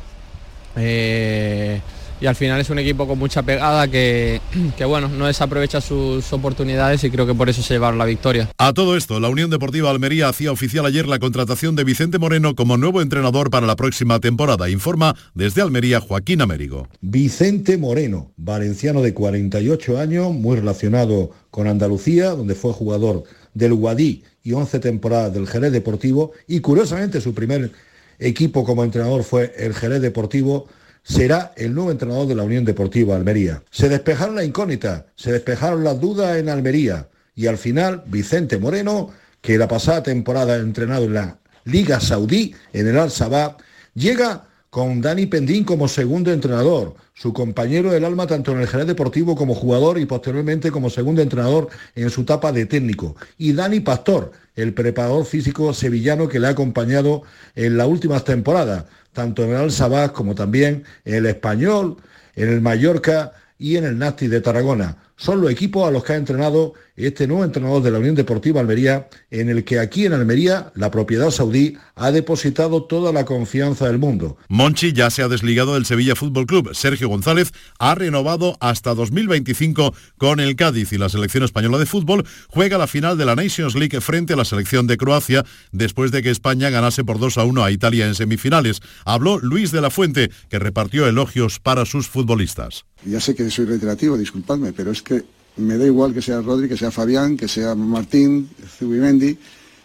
[0.75, 1.81] Eh,
[2.21, 4.41] y al final es un equipo con mucha pegada que,
[4.77, 8.49] que, bueno, no desaprovecha sus oportunidades y creo que por eso se llevaron la victoria.
[8.57, 12.55] A todo esto, la Unión Deportiva Almería hacía oficial ayer la contratación de Vicente Moreno
[12.55, 14.69] como nuevo entrenador para la próxima temporada.
[14.69, 16.87] Informa desde Almería Joaquín Américo.
[17.01, 23.23] Vicente Moreno, valenciano de 48 años, muy relacionado con Andalucía, donde fue jugador
[23.53, 27.71] del Guadí y 11 temporadas del Jerez Deportivo y curiosamente su primer
[28.19, 30.67] equipo como entrenador fue el Jerez Deportivo
[31.05, 33.61] será el nuevo entrenador de la Unión Deportiva Almería.
[33.69, 39.11] Se despejaron la incógnita, se despejaron las dudas en Almería y al final Vicente Moreno,
[39.39, 43.55] que la pasada temporada ha entrenado en la Liga Saudí, en el Al-Sabah,
[43.93, 48.87] llega con Dani Pendín como segundo entrenador, su compañero del alma tanto en el Jerez
[48.87, 53.15] Deportivo como jugador y posteriormente como segundo entrenador en su etapa de técnico.
[53.37, 57.21] Y Dani Pastor, el preparador físico sevillano que le ha acompañado
[57.55, 61.97] en las últimas temporadas tanto en el Al-Sabah como también en el Español,
[62.35, 64.97] en el Mallorca y en el Nasti de Tarragona.
[65.15, 68.59] Son los equipos a los que ha entrenado este nuevo entrenador de la Unión Deportiva
[68.59, 73.87] Almería, en el que aquí en Almería la propiedad saudí ha depositado toda la confianza
[73.87, 74.37] del mundo.
[74.49, 76.73] Monchi ya se ha desligado del Sevilla Fútbol Club.
[76.73, 82.25] Sergio González ha renovado hasta 2025 con el Cádiz y la selección española de fútbol
[82.49, 86.21] juega la final de la Nations League frente a la selección de Croacia después de
[86.21, 88.81] que España ganase por 2 a 1 a Italia en semifinales.
[89.05, 92.85] Habló Luis de la Fuente, que repartió elogios para sus futbolistas.
[93.05, 95.23] Ya sé que soy reiterativo, disculpadme, pero es que
[95.57, 99.37] me da igual que sea Rodri, que sea Fabián, que sea Martín, Zubimendi.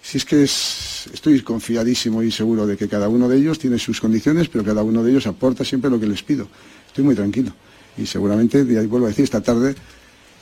[0.03, 4.01] Si es que estoy confiadísimo y seguro de que cada uno de ellos tiene sus
[4.01, 6.49] condiciones, pero cada uno de ellos aporta siempre lo que les pido.
[6.87, 7.53] Estoy muy tranquilo.
[7.97, 9.75] Y seguramente, y vuelvo a decir, esta tarde,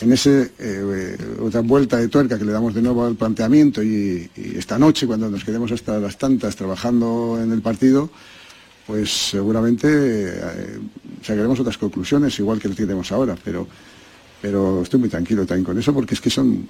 [0.01, 4.31] en esa eh, otra vuelta de tuerca que le damos de nuevo al planteamiento y,
[4.37, 8.11] esta noche, cuando nos quedemos hasta las tantas trabajando en el partido,
[8.87, 10.79] pues seguramente eh,
[11.23, 13.67] sacaremos otras conclusiones, igual que lo tenemos ahora, pero
[14.41, 16.69] pero estoy muy tranquilo también con eso porque es que son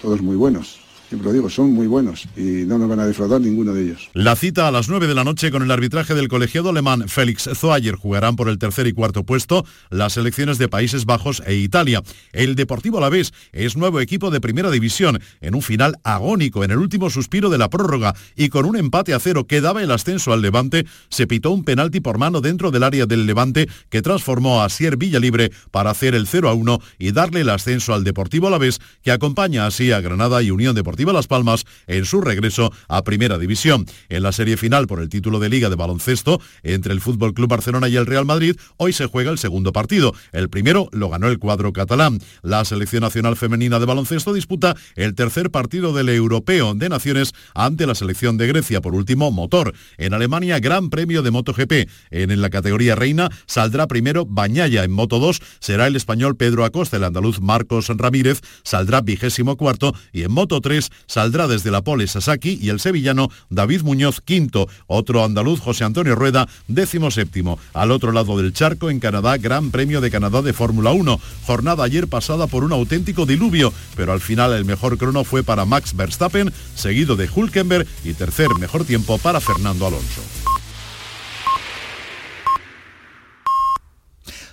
[0.00, 0.80] todos muy buenos.
[1.12, 4.08] Siempre lo digo, son muy buenos y no nos van a defraudar ninguno de ellos.
[4.14, 7.50] La cita a las 9 de la noche con el arbitraje del colegiado alemán Félix
[7.54, 12.02] Zoayer jugarán por el tercer y cuarto puesto las selecciones de Países Bajos e Italia.
[12.32, 16.78] El Deportivo Alavés es nuevo equipo de primera división en un final agónico en el
[16.78, 20.32] último suspiro de la prórroga y con un empate a cero que daba el ascenso
[20.32, 24.62] al Levante, se pitó un penalti por mano dentro del área del Levante que transformó
[24.62, 28.46] a Sier Villalibre para hacer el 0 a 1 y darle el ascenso al Deportivo
[28.46, 33.02] Alavés que acompaña así a Granada y Unión Deportiva Las Palmas en su regreso a
[33.02, 33.86] Primera División.
[34.08, 37.48] En la serie final por el título de Liga de Baloncesto entre el Fútbol Club
[37.48, 40.14] Barcelona y el Real Madrid, hoy se juega el segundo partido.
[40.32, 42.20] El primero lo ganó el cuadro catalán.
[42.42, 47.86] La selección nacional femenina de baloncesto disputa el tercer partido del Europeo de Naciones ante
[47.86, 48.80] la selección de Grecia.
[48.80, 49.74] Por último, motor.
[49.96, 51.88] En Alemania, Gran Premio de MotoGP.
[52.10, 54.84] En, la categoría reina saldrá primero Bañaya.
[54.84, 56.96] En Moto 2 será el español Pedro Acosta.
[56.96, 59.94] El andaluz Marcos Ramírez saldrá vigésimo cuarto.
[60.12, 64.68] Y en Moto 3 saldrá desde la pole Sasaki y el sevillano David Muñoz quinto.
[64.86, 67.58] Otro andaluz José Antonio Rueda décimo séptimo.
[67.74, 71.20] Al otro lado del charco, en Canadá, Gran Premio de Canadá de Fórmula 1.
[71.46, 75.64] Jornada ayer pasada por un auténtico diluvio, pero al final el mejor crono fue para
[75.64, 80.22] Max Verstappen, seguido de Hulkenberg y tercer mejor tiempo para Fernando Alonso.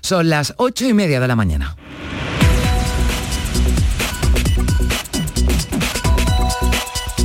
[0.02, 1.76] Son las ocho y media de la mañana.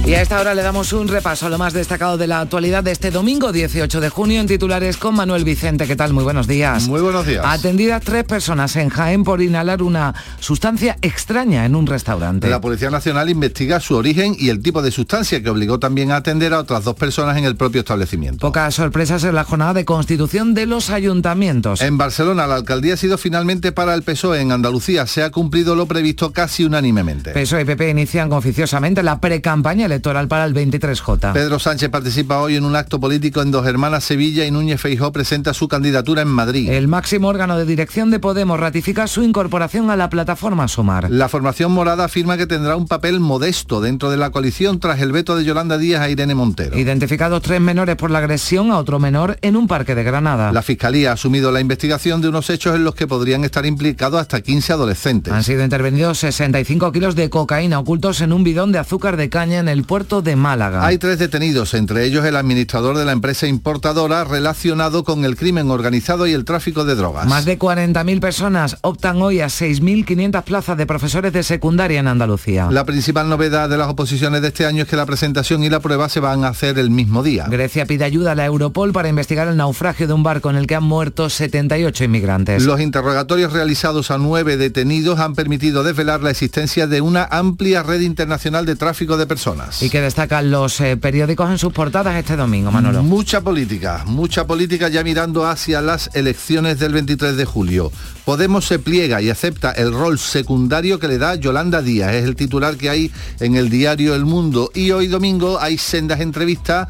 [0.06, 2.84] Y a esta hora le damos un repaso a lo más destacado de la actualidad
[2.84, 5.86] de este domingo 18 de junio en titulares con Manuel Vicente.
[5.86, 6.12] ¿Qué tal?
[6.12, 6.86] Muy buenos días.
[6.88, 7.42] Muy buenos días.
[7.42, 12.50] Atendidas tres personas en Jaén por inhalar una sustancia extraña en un restaurante.
[12.50, 16.16] La Policía Nacional investiga su origen y el tipo de sustancia que obligó también a
[16.16, 18.46] atender a otras dos personas en el propio establecimiento.
[18.46, 21.80] Pocas sorpresas en la jornada de constitución de los ayuntamientos.
[21.80, 24.42] En Barcelona la alcaldía ha sido finalmente para el PSOE.
[24.42, 27.30] En Andalucía se ha cumplido lo previsto casi unánimemente.
[27.30, 31.32] PSOE y PP inician oficiosamente la pre-campaña electoral para el 23J.
[31.32, 35.12] Pedro Sánchez participa hoy en un acto político en Dos Hermanas Sevilla y Núñez Feijó
[35.12, 36.68] presenta su candidatura en Madrid.
[36.68, 41.10] El máximo órgano de dirección de Podemos ratifica su incorporación a la plataforma Sumar.
[41.10, 45.12] La formación morada afirma que tendrá un papel modesto dentro de la coalición tras el
[45.12, 46.76] veto de Yolanda Díaz a Irene Montero.
[46.76, 50.50] Identificados tres menores por la agresión a otro menor en un parque de Granada.
[50.50, 54.20] La Fiscalía ha asumido la investigación de unos hechos en los que podrían estar implicados
[54.20, 55.32] hasta 15 adolescentes.
[55.32, 59.60] Han sido intervenidos 65 kilos de cocaína ocultos en un bidón de azúcar de caña
[59.60, 60.84] en el puerto de Málaga.
[60.84, 65.70] Hay tres detenidos, entre ellos el administrador de la empresa importadora relacionado con el crimen
[65.70, 67.26] organizado y el tráfico de drogas.
[67.26, 72.68] Más de 40.000 personas optan hoy a 6.500 plazas de profesores de secundaria en Andalucía.
[72.70, 75.80] La principal novedad de las oposiciones de este año es que la presentación y la
[75.80, 77.46] prueba se van a hacer el mismo día.
[77.48, 80.66] Grecia pide ayuda a la Europol para investigar el naufragio de un barco en el
[80.66, 82.64] que han muerto 78 inmigrantes.
[82.64, 88.00] Los interrogatorios realizados a nueve detenidos han permitido desvelar la existencia de una amplia red
[88.00, 89.73] internacional de tráfico de personas.
[89.80, 93.02] Y que destacan los eh, periódicos en sus portadas este domingo, Manolo.
[93.02, 97.92] Mucha política, mucha política ya mirando hacia las elecciones del 23 de julio.
[98.24, 102.14] Podemos se pliega y acepta el rol secundario que le da Yolanda Díaz.
[102.14, 104.70] Es el titular que hay en el diario El Mundo.
[104.74, 106.88] Y hoy domingo hay sendas entrevistas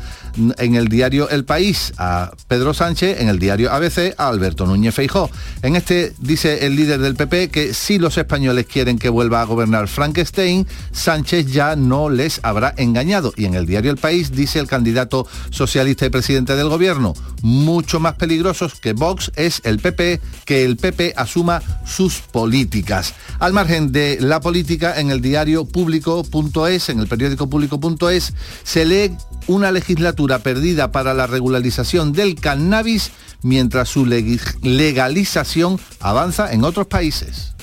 [0.59, 4.95] en el diario El País a Pedro Sánchez, en el diario ABC a Alberto Núñez
[4.95, 5.29] Feijó.
[5.63, 9.45] En este dice el líder del PP que si los españoles quieren que vuelva a
[9.45, 13.33] gobernar Frankenstein, Sánchez ya no les habrá engañado.
[13.37, 17.99] Y en el diario El País dice el candidato socialista y presidente del gobierno, mucho
[17.99, 23.15] más peligrosos que Vox es el PP, que el PP asuma sus políticas.
[23.39, 28.33] Al margen de la política, en el diario público.es, en el periódico público.es,
[28.63, 33.11] se lee una legislatura perdida para la regularización del cannabis
[33.43, 37.55] mientras su legalización avanza en otros países.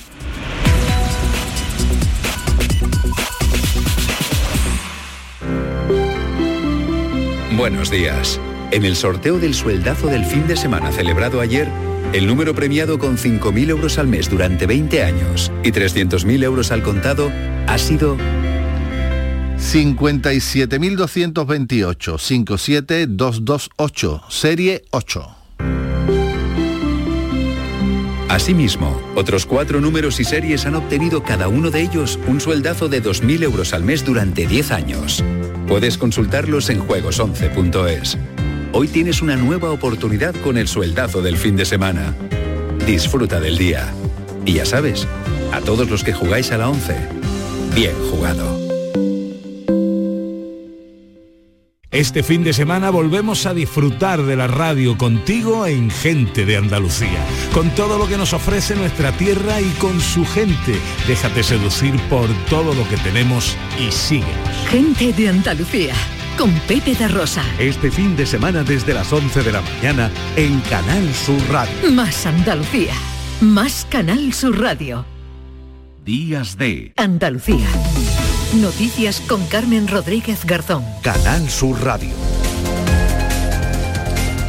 [7.56, 8.40] Buenos días.
[8.70, 11.68] En el sorteo del sueldazo del fin de semana celebrado ayer,
[12.12, 16.82] el número premiado con 5.000 euros al mes durante 20 años y 300.000 euros al
[16.82, 17.32] contado
[17.66, 18.18] ha sido
[19.58, 25.36] 57.228, 57228, serie 8.
[28.28, 33.02] Asimismo, otros cuatro números y series han obtenido cada uno de ellos un sueldazo de
[33.02, 35.22] 2.000 euros al mes durante 10 años.
[35.68, 38.16] Puedes consultarlos en juegos11.es.
[38.74, 42.16] Hoy tienes una nueva oportunidad con el sueldazo del fin de semana.
[42.86, 43.92] Disfruta del día.
[44.46, 45.06] Y ya sabes,
[45.52, 46.96] a todos los que jugáis a la 11,
[47.74, 48.58] bien jugado.
[51.90, 57.22] Este fin de semana volvemos a disfrutar de la radio contigo en Gente de Andalucía,
[57.52, 60.74] con todo lo que nos ofrece nuestra tierra y con su gente.
[61.06, 64.68] Déjate seducir por todo lo que tenemos y síguenos.
[64.70, 65.94] Gente de Andalucía,
[66.36, 67.42] con Pepe de Rosa.
[67.58, 71.90] Este fin de semana desde las 11 de la mañana en Canal Sur Radio.
[71.92, 72.94] Más Andalucía,
[73.40, 75.04] más Canal Sur Radio.
[76.04, 77.66] Días de Andalucía.
[78.54, 80.84] Noticias con Carmen Rodríguez Garzón.
[81.02, 82.10] Canal Sur Radio.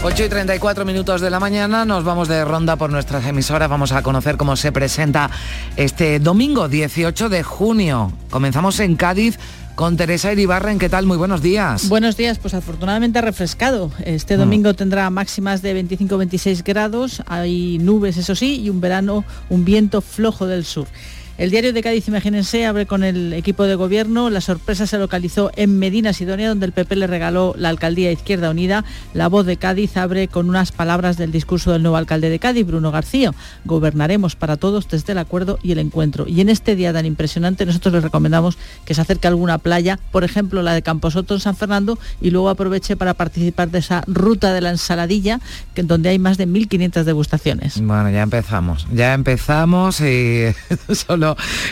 [0.06, 3.70] 8 y 34 minutos de la mañana nos vamos de ronda por nuestras emisoras.
[3.70, 5.30] Vamos a conocer cómo se presenta
[5.78, 8.12] este domingo 18 de junio.
[8.30, 9.40] Comenzamos en Cádiz
[9.76, 10.80] con Teresa Iribarren.
[10.80, 11.06] ¿Qué tal?
[11.06, 11.90] Muy buenos días.
[11.90, 13.92] Buenos días, pues afortunadamente refrescado.
[14.06, 19.66] Este domingo tendrá máximas de 25-26 grados, hay nubes, eso sí, y un verano, un
[19.66, 20.88] viento flojo del sur.
[21.36, 24.30] El diario de Cádiz, imagínense, abre con el equipo de gobierno.
[24.30, 28.52] La sorpresa se localizó en Medina Sidonia, donde el PP le regaló la alcaldía Izquierda
[28.52, 28.86] Unida.
[29.16, 32.68] La voz de Cádiz abre con unas palabras del discurso del nuevo alcalde de Cádiz,
[32.68, 33.34] Bruno García.
[33.66, 36.28] Gobernaremos para todos desde el acuerdo y el encuentro.
[36.28, 39.98] Y en este día tan impresionante, nosotros les recomendamos que se acerque a alguna playa,
[40.12, 44.04] por ejemplo la de Camposoto en San Fernando, y luego aproveche para participar de esa
[44.06, 45.40] ruta de la ensaladilla,
[45.74, 47.82] que, donde hay más de 1.500 degustaciones.
[47.82, 48.86] Bueno, ya empezamos.
[48.94, 50.54] Ya empezamos y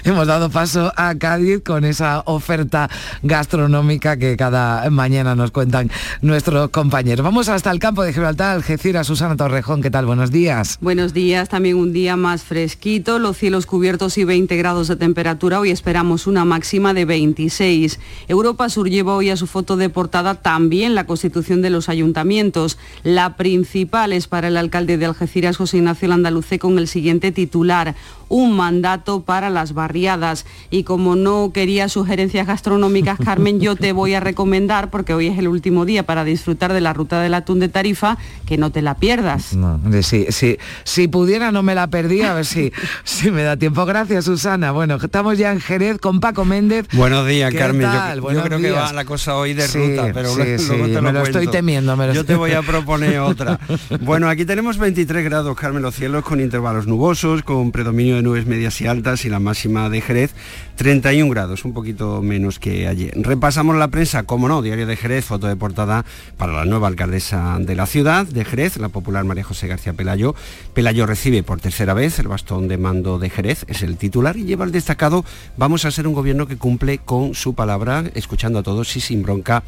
[0.04, 2.90] hemos dado paso a Cádiz con esa oferta
[3.24, 5.92] gastronómica que cada mañana nos cuentan
[6.22, 7.24] nuestros compañeros.
[7.24, 10.06] Vamos hasta el campo de Gibraltar, Algeciras, Susana Torrejón, ¿qué tal?
[10.06, 10.78] Buenos días.
[10.82, 15.60] Buenos días, también un día más fresquito, los cielos cubiertos y 20 grados de temperatura.
[15.60, 18.00] Hoy esperamos una máxima de 26.
[18.28, 22.78] Europa Sur lleva hoy a su foto de portada también la constitución de los ayuntamientos.
[23.04, 27.96] La principal es para el alcalde de Algeciras, José Ignacio Landaluce, con el siguiente titular
[28.32, 30.46] un mandato para las barriadas.
[30.70, 35.38] Y como no quería sugerencias gastronómicas, Carmen, yo te voy a recomendar, porque hoy es
[35.38, 38.82] el último día para disfrutar de la ruta del atún de Tarifa, que no te
[38.82, 39.54] la pierdas.
[39.56, 42.72] No, sí, sí, si pudiera no me la perdía, a ver si,
[43.04, 43.86] si me da tiempo.
[43.86, 44.72] Gracias, Susana.
[44.72, 46.88] Bueno, estamos ya en Jerez con Paco Méndez.
[46.94, 47.90] Buenos días, Carmen.
[48.16, 52.14] Yo, creo que va la cosa hoy de ruta, pero luego, me lo, estoy temiendo.
[52.14, 53.60] yo te voy a proponer otra.
[54.02, 58.46] Bueno, aquí tenemos 23 grados, Carmen, los cielos con intervalos nubosos, con predominio de nubes
[58.46, 60.32] medias y altas y la máxima de Jerez
[60.76, 63.14] 31 grados, un poquito menos que ayer.
[63.16, 66.06] Repasamos la prensa, como no, Diario de Jerez, foto de portada
[66.38, 70.36] para la nueva alcaldesa de la ciudad de Jerez, la popular María José García Pelayo.
[70.74, 74.44] Pelayo recibe por tercera vez el bastón de mando de Jerez, es el titular y
[74.44, 75.24] lleva el destacado,
[75.58, 79.24] vamos a ser un gobierno que cumple con su palabra, escuchando a todos y sin
[79.24, 79.64] bronca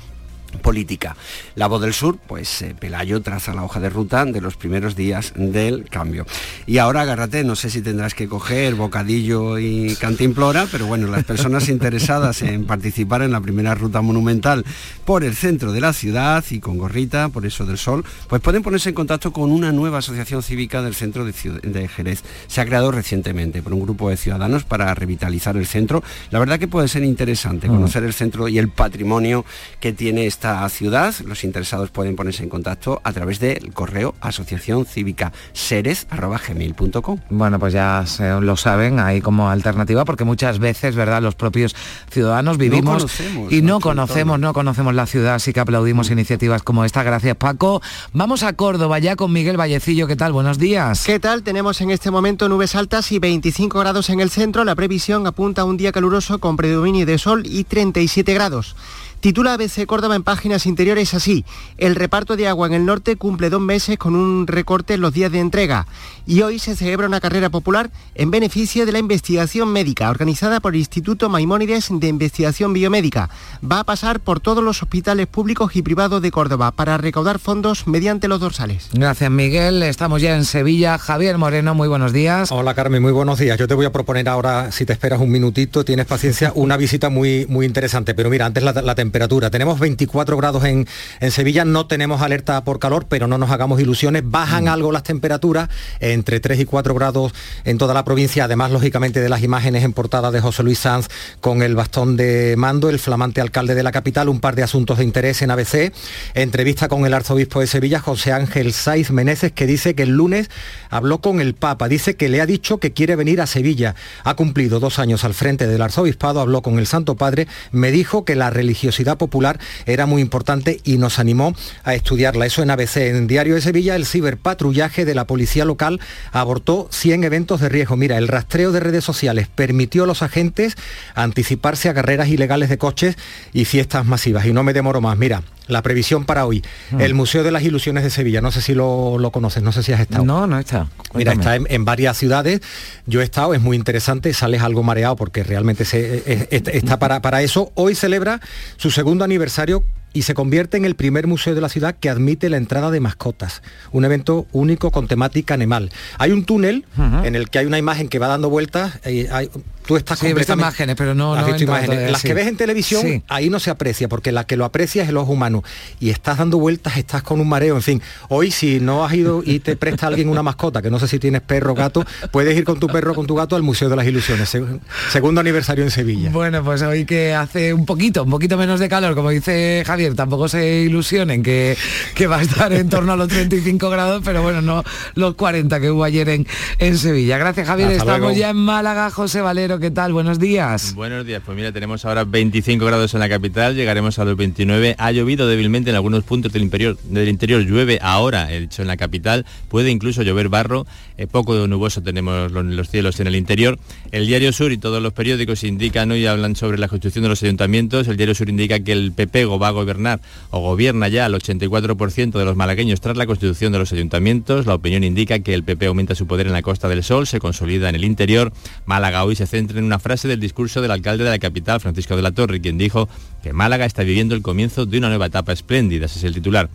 [0.61, 1.15] política.
[1.55, 4.95] La voz del sur, pues eh, Pelayo traza la hoja de ruta de los primeros
[4.95, 6.27] días del cambio.
[6.67, 11.23] Y ahora agárrate, no sé si tendrás que coger bocadillo y cantimplora, pero bueno, las
[11.23, 14.63] personas interesadas en participar en la primera ruta monumental
[15.03, 18.61] por el centro de la ciudad y con gorrita, por eso del sol, pues pueden
[18.61, 21.33] ponerse en contacto con una nueva asociación cívica del centro de,
[21.63, 22.23] de Jerez.
[22.47, 26.03] Se ha creado recientemente por un grupo de ciudadanos para revitalizar el centro.
[26.29, 27.71] La verdad que puede ser interesante mm.
[27.71, 29.43] conocer el centro y el patrimonio
[29.79, 31.15] que tiene este esta ciudad.
[31.25, 37.19] Los interesados pueden ponerse en contacto a través del correo asociación cívica seres.gmail.com.
[37.29, 38.03] Bueno, pues ya
[38.41, 41.21] lo saben, ahí como alternativa, porque muchas veces, ¿verdad?
[41.21, 41.73] Los propios
[42.11, 43.05] ciudadanos vivimos
[43.51, 46.13] y no conocemos, no conocemos la ciudad, así que aplaudimos mm.
[46.13, 47.03] iniciativas como esta.
[47.03, 47.81] Gracias, Paco.
[48.11, 50.07] Vamos a Córdoba ya con Miguel Vallecillo.
[50.07, 50.33] ¿Qué tal?
[50.33, 51.05] Buenos días.
[51.05, 51.43] ¿Qué tal?
[51.43, 54.65] Tenemos en este momento nubes altas y 25 grados en el centro.
[54.65, 58.75] La previsión apunta a un día caluroso con predominio de sol y 37 grados.
[59.23, 61.45] Titula ABC Córdoba en páginas interiores así.
[61.77, 65.13] El reparto de agua en el norte cumple dos meses con un recorte en los
[65.13, 65.87] días de entrega.
[66.25, 70.73] Y hoy se celebra una carrera popular en beneficio de la investigación médica, organizada por
[70.73, 73.29] el Instituto Maimónides de Investigación Biomédica.
[73.63, 77.87] Va a pasar por todos los hospitales públicos y privados de Córdoba para recaudar fondos
[77.87, 78.89] mediante los dorsales.
[78.91, 79.83] Gracias, Miguel.
[79.83, 80.97] Estamos ya en Sevilla.
[80.97, 82.51] Javier Moreno, muy buenos días.
[82.51, 83.57] Hola, Carmen, muy buenos días.
[83.57, 87.09] Yo te voy a proponer ahora, si te esperas un minutito, tienes paciencia, una visita
[87.09, 88.13] muy, muy interesante.
[88.13, 89.51] Pero mira, antes la, la temperatura temperatura.
[89.51, 90.87] Tenemos 24 grados en,
[91.19, 94.23] en, Sevilla, no tenemos alerta por calor, pero no nos hagamos ilusiones.
[94.25, 94.69] Bajan mm.
[94.69, 97.31] algo las temperaturas, entre 3 y 4 grados
[97.63, 101.09] en toda la provincia, además, lógicamente, de las imágenes en portada de José Luis Sanz
[101.41, 104.97] con el bastón de mando, el flamante alcalde de la capital, un par de asuntos
[104.97, 105.93] de interés en ABC.
[106.33, 110.49] Entrevista con el arzobispo de Sevilla, José Ángel Saiz Meneses, que dice que el lunes
[110.89, 113.93] habló con el Papa, dice que le ha dicho que quiere venir a Sevilla.
[114.23, 118.25] Ha cumplido dos años al frente del arzobispado, habló con el Santo Padre, me dijo
[118.25, 122.45] que la religiosidad popular era muy importante y nos animó a estudiarla.
[122.45, 122.97] Eso en ABC.
[122.97, 125.99] En Diario de Sevilla, el ciberpatrullaje de la policía local
[126.31, 127.95] abortó 100 eventos de riesgo.
[127.95, 130.75] Mira, el rastreo de redes sociales permitió a los agentes
[131.15, 133.15] anticiparse a carreras ilegales de coches
[133.53, 134.45] y fiestas masivas.
[134.45, 135.17] Y no me demoro más.
[135.17, 136.63] Mira, la previsión para hoy.
[136.91, 137.01] Mm.
[137.01, 139.83] El Museo de las Ilusiones de Sevilla, no sé si lo, lo conoces, no sé
[139.83, 140.25] si has estado.
[140.25, 140.87] No, no está.
[141.13, 142.61] Mira, está en, en varias ciudades.
[143.05, 146.99] Yo he estado, es muy interesante, sales algo mareado porque realmente se, es- es- está
[146.99, 147.71] para, para eso.
[147.75, 148.41] Hoy celebra
[148.77, 149.83] su segundo aniversario
[150.15, 152.99] y se convierte en el primer museo de la ciudad que admite la entrada de
[152.99, 153.63] mascotas.
[153.91, 155.89] Un evento único con temática animal.
[156.19, 156.85] Hay un túnel
[157.23, 158.99] en el que hay una imagen que va dando vueltas.
[159.05, 159.49] eh, hay-
[159.85, 162.11] tú estás Sí, completamente- imágenes, pero no- ¿Has no imágenes?
[162.11, 162.27] Las sí.
[162.27, 163.23] que ves en televisión, Sí.
[163.27, 165.63] ahí no se aprecia, porque la que lo aprecia es el ojo humano.
[165.99, 168.01] Y estás dando vueltas, estás con un mareo, en fin.
[168.29, 171.19] Hoy si no has ido y te presta alguien una mascota, que no sé si
[171.19, 173.95] tienes perro gato, puedes ir con tu perro o con tu gato al Museo de
[173.95, 174.53] las Ilusiones.
[174.53, 174.79] seg-
[175.11, 176.29] Segundo aniversario en Sevilla.
[176.31, 180.15] Bueno, pues hoy que hace un poquito, un poquito menos de calor, como dice Javier,
[180.15, 181.77] tampoco se ilusionen que,
[182.15, 184.83] que va a estar en torno a los 35 grados, pero bueno, no
[185.15, 186.47] los 40 que hubo ayer en,
[186.79, 187.37] en Sevilla.
[187.37, 188.35] Gracias Javier, Hasta estamos luego.
[188.37, 189.09] ya en Málaga.
[189.11, 190.13] José Valero, ¿qué tal?
[190.13, 190.93] Buenos días.
[190.95, 194.95] Buenos días, pues mira, tenemos ahora 25 grados en la capital, llegaremos a los 29.
[194.97, 198.87] Ha llovido débilmente en algunos puntos del interior, del interior llueve ahora, he dicho en
[198.87, 200.85] la capital, puede incluso llover barro,
[201.17, 203.79] eh, poco nuboso tenemos los, los cielos en el interior.
[204.11, 207.41] El Diario Sur y todos los periódicos indican hoy hablan sobre la constitución de los
[207.43, 208.07] ayuntamientos.
[208.07, 210.21] El Diario Sur indica que el PP go- va a gobernar
[210.51, 214.65] o gobierna ya al 84% de los malagueños tras la constitución de los ayuntamientos.
[214.65, 217.39] La opinión indica que el PP aumenta su poder en la Costa del Sol, se
[217.39, 218.51] consolida en el interior.
[218.85, 222.15] Málaga hoy se centra en una frase del discurso del alcalde de la capital, Francisco
[222.15, 223.07] de la Torre, quien dijo
[223.41, 226.69] que Málaga está viviendo el comienzo de una nueva etapa espléndida, ese es el titular.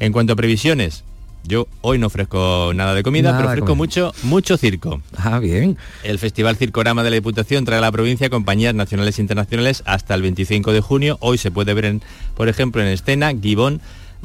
[0.00, 1.04] En cuanto a previsiones,
[1.46, 3.76] yo hoy no ofrezco nada de comida, Nada pero ofrezco comida.
[3.76, 5.02] mucho, mucho circo.
[5.16, 5.76] Ah, bien.
[6.02, 10.14] El Festival Circorama de la Diputación trae a la provincia compañías nacionales e internacionales hasta
[10.14, 11.18] el 25 de junio.
[11.20, 12.02] Hoy se puede ver, en,
[12.34, 13.80] por ejemplo, en escena, Gibón,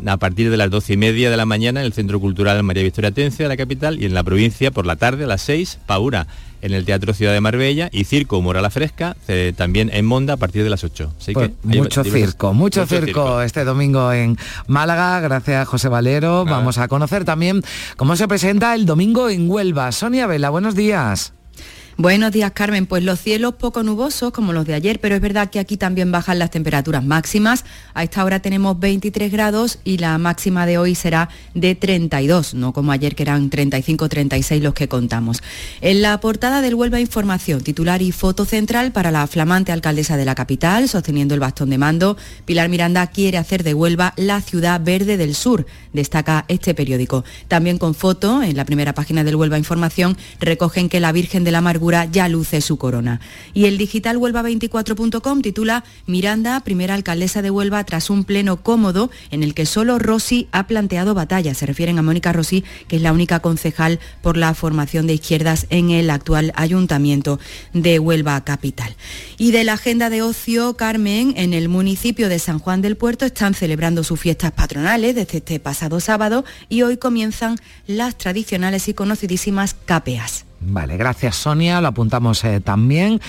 [0.06, 2.84] a partir de las 12 y media de la mañana en el Centro Cultural María
[2.84, 5.80] Victoria Atencia de la capital y en la provincia por la tarde a las 6,
[5.86, 6.28] Paura
[6.62, 10.06] en el Teatro Ciudad de Marbella y Circo Humor a la Fresca eh, también en
[10.06, 11.14] Monda a partir de las 8.
[11.18, 14.38] Así Pues que hay mucho circo, mucho, circo, este domingo en
[14.68, 15.20] Málaga.
[15.22, 16.45] Gracias, José Valero.
[16.45, 17.62] Vamos a conocer también
[17.97, 19.91] cómo se presenta el domingo en Huelva.
[19.91, 21.34] Sonia Vela, buenos días.
[22.02, 22.86] Buenos días, Carmen.
[22.86, 26.14] Pues los cielos poco nubosos como los de ayer, pero es verdad que aquí también
[26.14, 27.66] bajan las temperaturas máximas.
[27.93, 32.72] A esta hora tenemos 23 grados y la máxima de hoy será de 32, no
[32.72, 35.43] como ayer que eran 35-36 los que contamos.
[35.82, 40.24] En la portada del Huelva Información, titular y foto central para la flamante alcaldesa de
[40.24, 44.80] la capital, sosteniendo el bastón de mando, Pilar Miranda quiere hacer de Huelva la ciudad
[44.82, 47.26] verde del sur, destaca este periódico.
[47.50, 51.52] También con foto, en la primera página del Huelva Información, recogen que la Virgen de
[51.52, 53.20] la Amargura ya luce su corona.
[53.54, 59.44] Y el digital Huelva24.com titula Miranda, primera alcaldesa de Huelva tras un pleno cómodo en
[59.44, 61.54] el que solo Rossi ha planteado batalla.
[61.54, 65.68] Se refieren a Mónica Rossi, que es la única concejal por la formación de izquierdas
[65.70, 67.40] en el actual ayuntamiento
[67.74, 68.96] de Huelva Capital.
[69.38, 73.26] Y de la agenda de ocio, Carmen, en el municipio de San Juan del Puerto
[73.26, 78.94] están celebrando sus fiestas patronales desde este pasado sábado y hoy comienzan las tradicionales y
[78.94, 80.49] conocidísimas capeas.
[80.62, 83.22] Vale, gracias Sonia, lo apuntamos eh, también.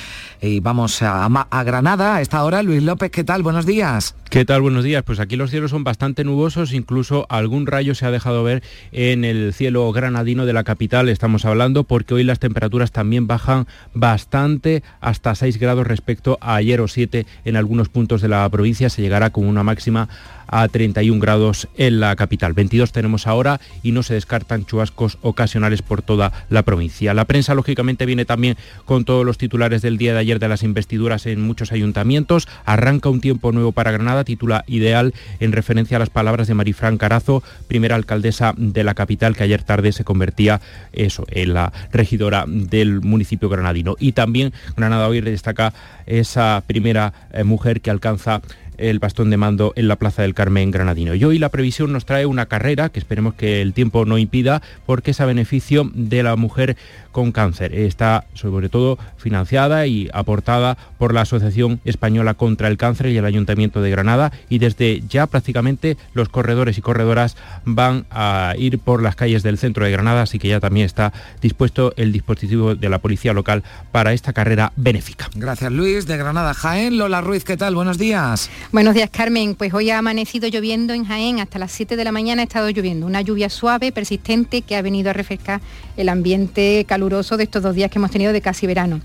[0.42, 1.28] Y vamos a,
[1.64, 2.62] Granada a esta hora.
[2.62, 3.42] Luis López, ¿qué tal?
[3.42, 4.16] Buenos días.
[4.30, 4.62] ¿Qué tal?
[4.62, 5.02] Buenos días.
[5.02, 9.24] Pues aquí los cielos son bastante nubosos, incluso algún rayo se ha dejado ver en
[9.24, 14.82] el cielo granadino de la capital, estamos hablando, porque hoy las temperaturas también bajan bastante,
[15.00, 19.02] hasta 6 grados respecto a ayer o 7 en algunos puntos de la provincia, se
[19.02, 20.08] llegará con una máxima
[20.50, 22.52] a 31 grados en la capital.
[22.52, 27.14] 22 tenemos ahora y no se descartan chubascos ocasionales por toda la provincia.
[27.14, 30.62] La prensa, lógicamente, viene también con todos los titulares del día de ayer de las
[30.62, 32.48] investiduras en muchos ayuntamientos.
[32.64, 36.98] Arranca un tiempo nuevo para Granada, titula Ideal en referencia a las palabras de Marifran
[36.98, 40.60] Carazo, primera alcaldesa de la capital que ayer tarde se convertía
[40.92, 43.96] eso, en la regidora del municipio granadino.
[43.98, 45.72] Y también Granada hoy destaca
[46.06, 48.40] esa primera eh, mujer que alcanza
[48.80, 51.14] el bastón de mando en la Plaza del Carmen Granadino.
[51.14, 54.62] Y hoy la previsión nos trae una carrera que esperemos que el tiempo no impida
[54.86, 56.76] porque es a beneficio de la mujer
[57.12, 57.74] con cáncer.
[57.74, 63.24] Está sobre todo financiada y aportada por la Asociación Española contra el Cáncer y el
[63.24, 69.02] Ayuntamiento de Granada y desde ya prácticamente los corredores y corredoras van a ir por
[69.02, 72.88] las calles del centro de Granada, así que ya también está dispuesto el dispositivo de
[72.88, 73.62] la policía local
[73.92, 75.28] para esta carrera benéfica.
[75.34, 76.98] Gracias Luis, de Granada Jaén.
[76.98, 77.74] Lola Ruiz, ¿qué tal?
[77.74, 78.50] Buenos días.
[78.72, 79.56] Buenos días, Carmen.
[79.56, 81.40] Pues hoy ha amanecido lloviendo en Jaén.
[81.40, 83.04] Hasta las 7 de la mañana ha estado lloviendo.
[83.04, 85.60] Una lluvia suave, persistente, que ha venido a refrescar
[85.96, 89.00] el ambiente caluroso de estos dos días que hemos tenido de casi verano.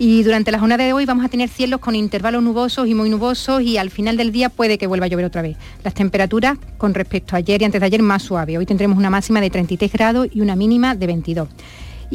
[0.00, 3.08] Y durante la jornada de hoy vamos a tener cielos con intervalos nubosos y muy
[3.08, 5.56] nubosos y al final del día puede que vuelva a llover otra vez.
[5.84, 8.58] Las temperaturas con respecto a ayer y antes de ayer más suaves.
[8.58, 11.48] Hoy tendremos una máxima de 33 grados y una mínima de 22.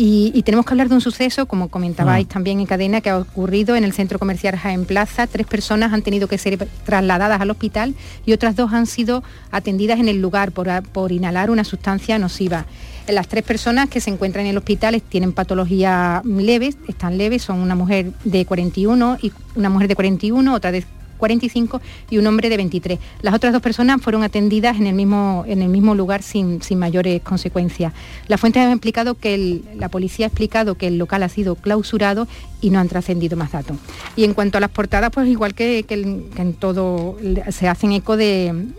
[0.01, 2.29] Y, tenemos que hablar de un suceso, como comentabais mm.
[2.29, 5.27] también en cadena, que ha ocurrido en el centro comercial Jaén Plaza.
[5.27, 7.93] Tres personas han tenido que ser trasladadas al hospital
[8.25, 12.65] y otras dos han sido atendidas en el lugar por, por inhalar una sustancia nociva.
[13.09, 17.59] Las tres personas que se encuentran en el hospital tienen patologías leves, están leves, son
[17.59, 20.85] una mujer de 41 y una mujer de 41, otra de
[21.19, 22.97] 45 y un hombre de 23.
[23.21, 27.21] Las otras dos personas fueron atendidas en el mismo, en el mismo lugar sin, mayores
[27.21, 27.93] consecuencias.
[28.27, 32.27] La fuente ha explicado que la policía ha explicado que el local ha sido clausurado
[32.61, 33.77] y no han trascendido más datos.
[34.15, 37.17] Y en cuanto a las portadas, pues igual que en todo,
[37.51, 38.73] se hacen eco de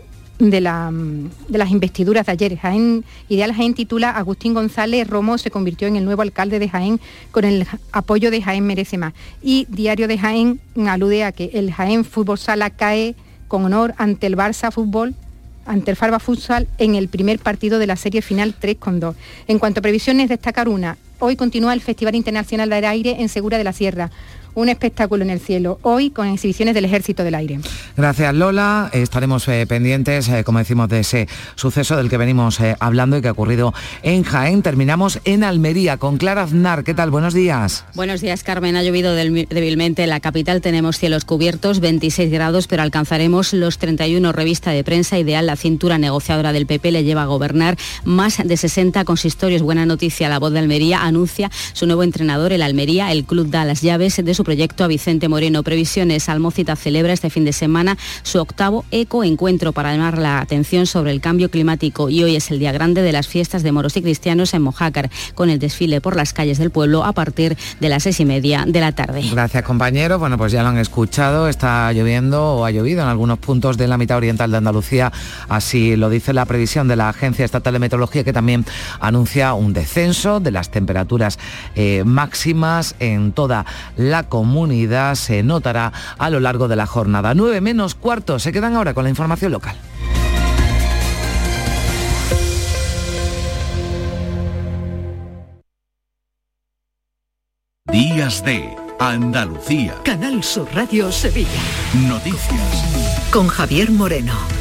[0.49, 2.57] de, las investiduras de ayer.
[2.57, 6.99] Jaén, Ideal Jaén titula Agustín González Romo se convirtió en el nuevo alcalde de Jaén
[7.31, 9.13] con el apoyo de Jaén Merece Más.
[9.41, 13.15] Y Diario de Jaén alude a que el Jaén Fútbol Sala cae
[13.47, 15.13] con honor ante el Barça Fútbol
[15.63, 19.15] ante el Farba Futsal en el primer partido de la serie final 3 con 2.
[19.47, 20.97] En cuanto a previsiones, destacar una.
[21.19, 24.09] Hoy continúa el Festival Internacional del Aire en Segura de la Sierra
[24.53, 27.59] un espectáculo en el cielo, hoy con exhibiciones del Ejército del Aire.
[27.97, 32.75] Gracias Lola, estaremos eh, pendientes, eh, como decimos, de ese suceso del que venimos eh,
[32.79, 33.73] hablando y que ha ocurrido
[34.03, 34.61] en Jaén.
[34.61, 36.83] Terminamos en Almería con Clara Aznar.
[36.83, 37.11] ¿Qué tal?
[37.11, 37.85] Buenos días.
[37.95, 38.75] Buenos días, Carmen.
[38.75, 44.31] Ha llovido débilmente en la capital, tenemos cielos cubiertos, 26 grados, pero alcanzaremos los 31.
[44.31, 48.57] Revista de prensa ideal, la cintura negociadora del PP le lleva a gobernar más de
[48.57, 49.61] 60 consistorios.
[49.61, 53.11] Buena noticia, la voz de Almería anuncia su nuevo entrenador, el Almería.
[53.11, 55.63] El club da las llaves de su proyecto a Vicente Moreno.
[55.63, 60.85] Previsiones, Almócita celebra este fin de semana su octavo eco encuentro para llamar la atención
[60.85, 63.97] sobre el cambio climático y hoy es el día grande de las fiestas de moros
[63.97, 67.89] y cristianos en Mojácar, con el desfile por las calles del pueblo a partir de
[67.89, 69.23] las seis y media de la tarde.
[69.31, 70.19] Gracias compañeros.
[70.19, 73.87] Bueno, pues ya lo han escuchado, está lloviendo o ha llovido en algunos puntos de
[73.87, 75.11] la mitad oriental de Andalucía,
[75.49, 78.65] así lo dice la previsión de la Agencia Estatal de Meteorología que también
[78.99, 81.39] anuncia un descenso de las temperaturas
[81.75, 83.65] eh, máximas en toda
[83.97, 87.35] la comunidad se notará a lo largo de la jornada.
[87.35, 89.75] 9 menos cuarto, se quedan ahora con la información local.
[97.91, 99.95] Días de Andalucía.
[100.05, 101.49] Canal Sur Radio Sevilla.
[102.07, 103.29] Noticias.
[103.31, 104.60] Con Javier Moreno.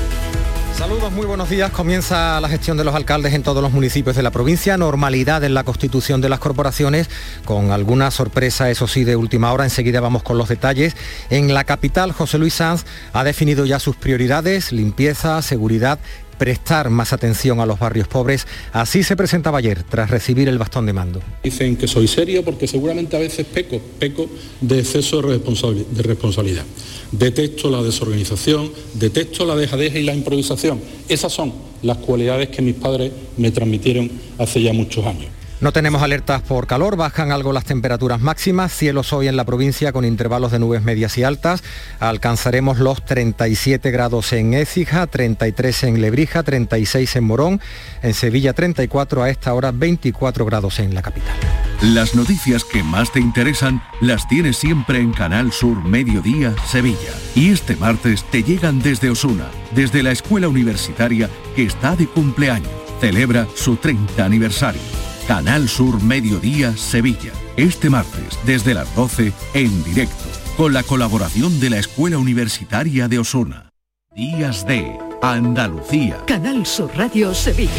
[0.81, 1.71] Saludos, muy buenos días.
[1.73, 4.79] Comienza la gestión de los alcaldes en todos los municipios de la provincia.
[4.79, 7.11] Normalidad en la constitución de las corporaciones,
[7.45, 9.65] con alguna sorpresa, eso sí, de última hora.
[9.65, 10.97] Enseguida vamos con los detalles.
[11.29, 15.99] En la capital, José Luis Sanz ha definido ya sus prioridades, limpieza, seguridad
[16.41, 18.47] prestar más atención a los barrios pobres.
[18.73, 21.21] Así se presentaba ayer, tras recibir el bastón de mando.
[21.45, 24.27] Dicen que soy serio porque seguramente a veces peco, peco
[24.63, 26.65] de exceso de responsabilidad.
[27.13, 30.81] Detesto la desorganización, detesto la dejadez y la improvisación.
[31.11, 35.40] Esas son las cualidades que mis padres me transmitieron hace ya muchos años.
[35.61, 39.93] No tenemos alertas por calor, bajan algo las temperaturas máximas, cielos hoy en la provincia
[39.93, 41.63] con intervalos de nubes medias y altas,
[41.99, 47.61] alcanzaremos los 37 grados en Écija, 33 en Lebrija, 36 en Morón,
[48.03, 51.37] en Sevilla 34 a esta hora 24 grados en la capital.
[51.83, 57.13] Las noticias que más te interesan las tienes siempre en Canal Sur Mediodía Sevilla.
[57.35, 62.71] Y este martes te llegan desde Osuna, desde la escuela universitaria que está de cumpleaños.
[63.01, 67.31] Celebra su 30 aniversario Canal Sur Mediodía Sevilla.
[67.57, 70.25] Este martes desde las 12 en directo
[70.57, 73.71] con la colaboración de la Escuela Universitaria de Osuna.
[74.13, 76.17] Días de Andalucía.
[76.27, 77.71] Canal Sur Radio Sevilla.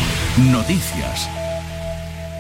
[0.50, 1.30] Noticias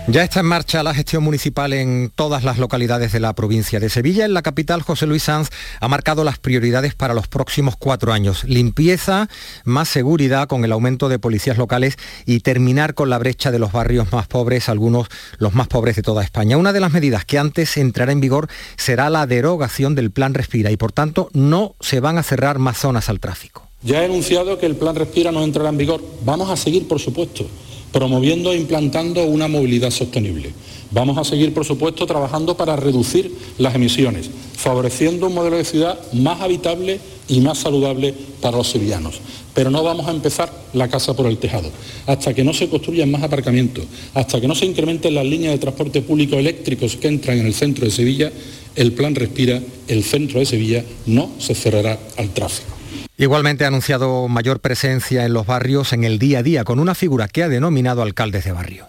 [0.07, 3.89] ya está en marcha la gestión municipal en todas las localidades de la provincia de
[3.89, 4.25] Sevilla.
[4.25, 5.49] En la capital, José Luis Sanz
[5.79, 8.43] ha marcado las prioridades para los próximos cuatro años.
[8.43, 9.29] Limpieza,
[9.63, 13.71] más seguridad con el aumento de policías locales y terminar con la brecha de los
[13.71, 16.57] barrios más pobres, algunos los más pobres de toda España.
[16.57, 18.47] Una de las medidas que antes entrará en vigor
[18.77, 22.77] será la derogación del Plan Respira y por tanto no se van a cerrar más
[22.77, 23.67] zonas al tráfico.
[23.83, 26.03] Ya he anunciado que el Plan Respira no entrará en vigor.
[26.25, 27.45] Vamos a seguir, por supuesto
[27.91, 30.53] promoviendo e implantando una movilidad sostenible.
[30.91, 35.97] Vamos a seguir, por supuesto, trabajando para reducir las emisiones, favoreciendo un modelo de ciudad
[36.13, 39.21] más habitable y más saludable para los sevillanos.
[39.53, 41.69] Pero no vamos a empezar la casa por el tejado.
[42.07, 45.59] Hasta que no se construyan más aparcamientos, hasta que no se incrementen las líneas de
[45.59, 48.31] transporte público eléctricos que entran en el centro de Sevilla,
[48.75, 52.80] el plan Respira, el centro de Sevilla, no se cerrará al tráfico.
[53.21, 56.95] Igualmente ha anunciado mayor presencia en los barrios en el día a día con una
[56.95, 58.87] figura que ha denominado alcaldes de barrio.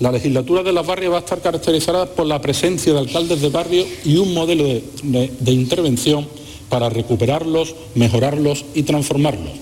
[0.00, 3.50] La legislatura de los barrios va a estar caracterizada por la presencia de alcaldes de
[3.50, 6.26] barrio y un modelo de, intervención
[6.70, 9.52] para recuperarlos, mejorarlos y transformarlos.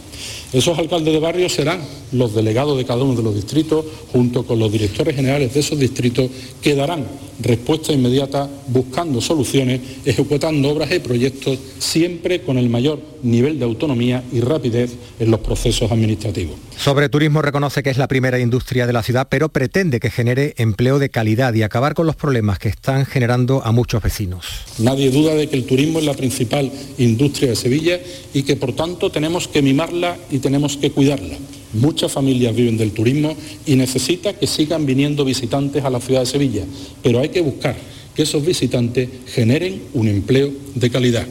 [0.52, 1.80] Esos alcaldes de barrio serán
[2.10, 5.78] los delegados de cada uno de los distritos, junto con los directores generales de esos
[5.78, 6.28] distritos,
[6.60, 7.06] que darán
[7.40, 14.24] respuesta inmediata buscando soluciones, ejecutando obras y proyectos siempre con el mayor nivel de autonomía
[14.32, 14.90] y rapidez
[15.20, 16.56] en los procesos administrativos.
[16.82, 20.54] Sobre turismo reconoce que es la primera industria de la ciudad, pero pretende que genere
[20.56, 24.46] empleo de calidad y acabar con los problemas que están generando a muchos vecinos.
[24.78, 28.00] Nadie duda de que el turismo es la principal industria de Sevilla
[28.32, 31.36] y que por tanto tenemos que mimarla y tenemos que cuidarla.
[31.74, 36.26] Muchas familias viven del turismo y necesita que sigan viniendo visitantes a la ciudad de
[36.26, 36.64] Sevilla,
[37.02, 37.76] pero hay que buscar
[38.14, 41.26] que esos visitantes generen un empleo de calidad.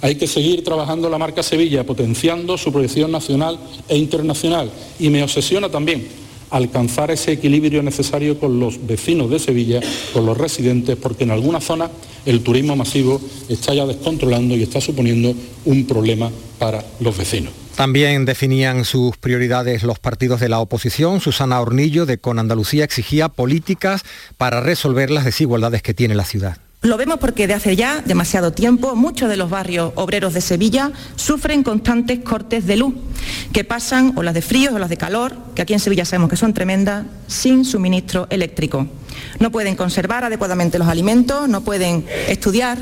[0.00, 4.70] Hay que seguir trabajando la marca Sevilla, potenciando su proyección nacional e internacional.
[4.98, 6.06] Y me obsesiona también
[6.50, 9.80] alcanzar ese equilibrio necesario con los vecinos de Sevilla,
[10.12, 11.90] con los residentes, porque en algunas zonas
[12.26, 15.34] el turismo masivo está ya descontrolando y está suponiendo
[15.64, 17.52] un problema para los vecinos.
[17.76, 21.20] También definían sus prioridades los partidos de la oposición.
[21.20, 24.04] Susana Hornillo de Con Andalucía exigía políticas
[24.36, 26.58] para resolver las desigualdades que tiene la ciudad.
[26.84, 30.92] Lo vemos porque de hace ya demasiado tiempo muchos de los barrios obreros de Sevilla
[31.16, 32.92] sufren constantes cortes de luz,
[33.54, 36.28] que pasan o las de frío o las de calor, que aquí en Sevilla sabemos
[36.28, 38.86] que son tremendas, sin suministro eléctrico.
[39.38, 42.76] No pueden conservar adecuadamente los alimentos, no pueden estudiar,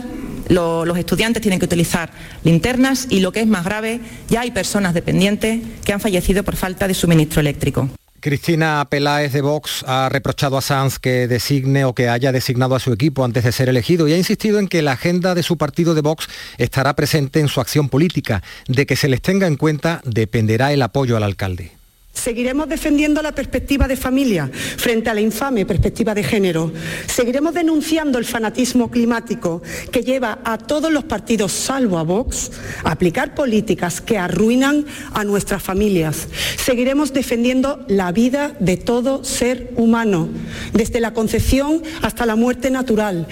[0.48, 2.10] los estudiantes tienen que utilizar
[2.42, 6.56] linternas y lo que es más grave, ya hay personas dependientes que han fallecido por
[6.56, 7.88] falta de suministro eléctrico.
[8.22, 12.78] Cristina Peláez de Vox ha reprochado a Sanz que designe o que haya designado a
[12.78, 15.58] su equipo antes de ser elegido y ha insistido en que la agenda de su
[15.58, 18.44] partido de Vox estará presente en su acción política.
[18.68, 21.81] De que se les tenga en cuenta dependerá el apoyo al alcalde.
[22.12, 26.70] Seguiremos defendiendo la perspectiva de familia frente a la infame perspectiva de género.
[27.06, 32.52] Seguiremos denunciando el fanatismo climático que lleva a todos los partidos, salvo a Vox,
[32.84, 36.28] a aplicar políticas que arruinan a nuestras familias.
[36.58, 40.28] Seguiremos defendiendo la vida de todo ser humano,
[40.72, 43.26] desde la concepción hasta la muerte natural.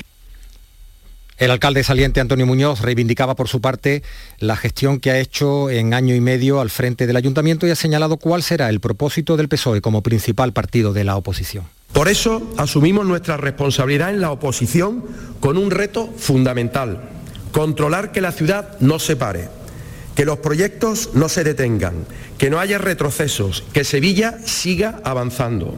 [1.40, 4.02] El alcalde saliente Antonio Muñoz reivindicaba por su parte
[4.40, 7.76] la gestión que ha hecho en año y medio al frente del ayuntamiento y ha
[7.76, 11.64] señalado cuál será el propósito del PSOE como principal partido de la oposición.
[11.94, 15.02] Por eso asumimos nuestra responsabilidad en la oposición
[15.40, 17.08] con un reto fundamental,
[17.52, 19.48] controlar que la ciudad no se pare,
[20.14, 22.04] que los proyectos no se detengan,
[22.38, 25.76] que no haya retrocesos, que Sevilla siga avanzando.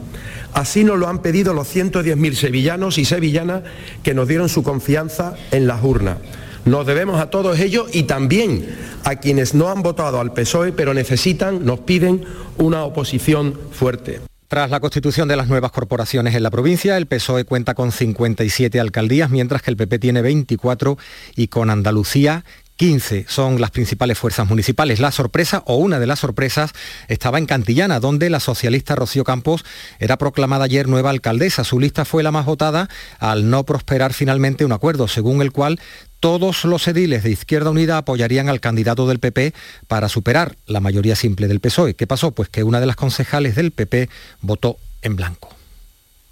[0.53, 3.63] Así nos lo han pedido los 110.000 sevillanos y sevillanas
[4.03, 6.17] que nos dieron su confianza en las urnas.
[6.65, 8.65] Nos debemos a todos ellos y también
[9.03, 12.23] a quienes no han votado al PSOE pero necesitan, nos piden
[12.57, 14.21] una oposición fuerte.
[14.47, 18.79] Tras la constitución de las nuevas corporaciones en la provincia, el PSOE cuenta con 57
[18.79, 20.97] alcaldías, mientras que el PP tiene 24
[21.35, 22.45] y con Andalucía
[22.75, 24.99] 15 son las principales fuerzas municipales.
[24.99, 26.71] La sorpresa, o una de las sorpresas,
[27.07, 29.63] estaba en Cantillana, donde la socialista Rocío Campos
[29.99, 31.63] era proclamada ayer nueva alcaldesa.
[31.63, 35.79] Su lista fue la más votada al no prosperar finalmente un acuerdo, según el cual
[36.19, 39.53] todos los ediles de Izquierda Unida apoyarían al candidato del PP
[39.87, 41.95] para superar la mayoría simple del PSOE.
[41.95, 42.31] ¿Qué pasó?
[42.31, 44.09] Pues que una de las concejales del PP
[44.41, 45.62] votó en blanco.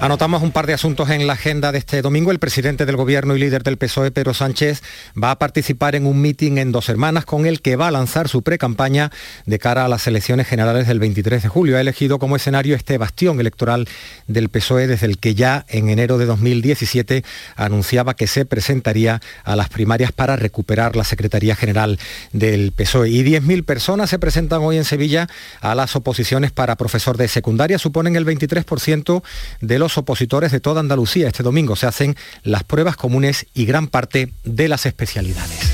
[0.00, 2.30] Anotamos un par de asuntos en la agenda de este domingo.
[2.30, 4.82] El presidente del gobierno y líder del PSOE, Pedro Sánchez,
[5.22, 8.26] va a participar en un mitin en Dos Hermanas con el que va a lanzar
[8.26, 9.10] su pre-campaña
[9.44, 11.76] de cara a las elecciones generales del 23 de julio.
[11.76, 13.86] Ha elegido como escenario este bastión electoral
[14.26, 17.22] del PSOE desde el que ya en enero de 2017
[17.56, 21.98] anunciaba que se presentaría a las primarias para recuperar la Secretaría General
[22.32, 23.10] del PSOE.
[23.10, 25.28] Y 10.000 personas se presentan hoy en Sevilla
[25.60, 27.78] a las oposiciones para profesor de secundaria.
[27.78, 29.22] Suponen el 23%
[29.60, 31.28] de los opositores de toda Andalucía.
[31.28, 35.70] Este domingo se hacen las pruebas comunes y gran parte de las especialidades.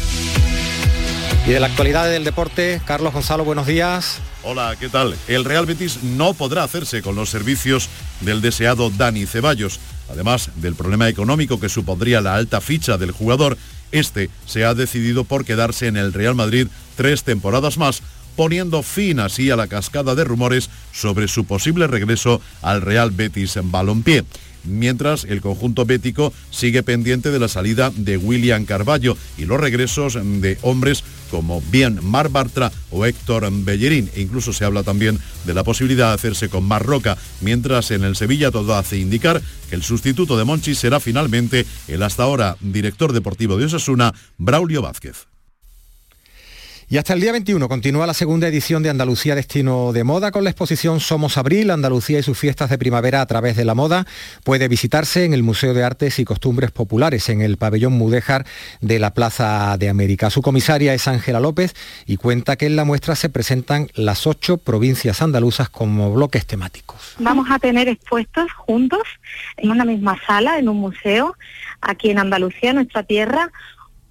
[1.47, 4.19] Y de la actualidad del deporte, Carlos Gonzalo, buenos días.
[4.43, 5.15] Hola, ¿qué tal?
[5.29, 7.89] El Real Betis no podrá hacerse con los servicios
[8.21, 9.79] del deseado Dani Ceballos.
[10.11, 13.57] Además del problema económico que supondría la alta ficha del jugador,
[13.93, 18.03] este se ha decidido por quedarse en el Real Madrid tres temporadas más,
[18.37, 23.57] poniendo fin así a la cascada de rumores sobre su posible regreso al Real Betis
[23.57, 24.25] en balompié
[24.67, 30.15] mientras el conjunto bético sigue pendiente de la salida de William Carballo y los regresos
[30.15, 34.11] de hombres como bien Mar Bartra o Héctor Bellerín.
[34.15, 38.05] E incluso se habla también de la posibilidad de hacerse con Mar Roca, mientras en
[38.05, 42.57] el Sevilla todo hace indicar que el sustituto de Monchi será finalmente el hasta ahora
[42.61, 45.27] director deportivo de Osasuna, Braulio Vázquez.
[46.89, 50.45] Y hasta el día 21 continúa la segunda edición de Andalucía Destino de Moda con
[50.45, 54.07] la exposición Somos Abril, Andalucía y sus fiestas de primavera a través de la moda.
[54.45, 58.47] Puede visitarse en el Museo de Artes y Costumbres Populares, en el pabellón Mudéjar
[58.81, 60.31] de la Plaza de América.
[60.31, 61.75] Su comisaria es Ángela López
[62.07, 67.17] y cuenta que en la muestra se presentan las ocho provincias andaluzas como bloques temáticos.
[67.19, 69.03] Vamos a tener expuestos juntos
[69.57, 71.37] en una misma sala, en un museo,
[71.81, 73.51] aquí en Andalucía, nuestra tierra,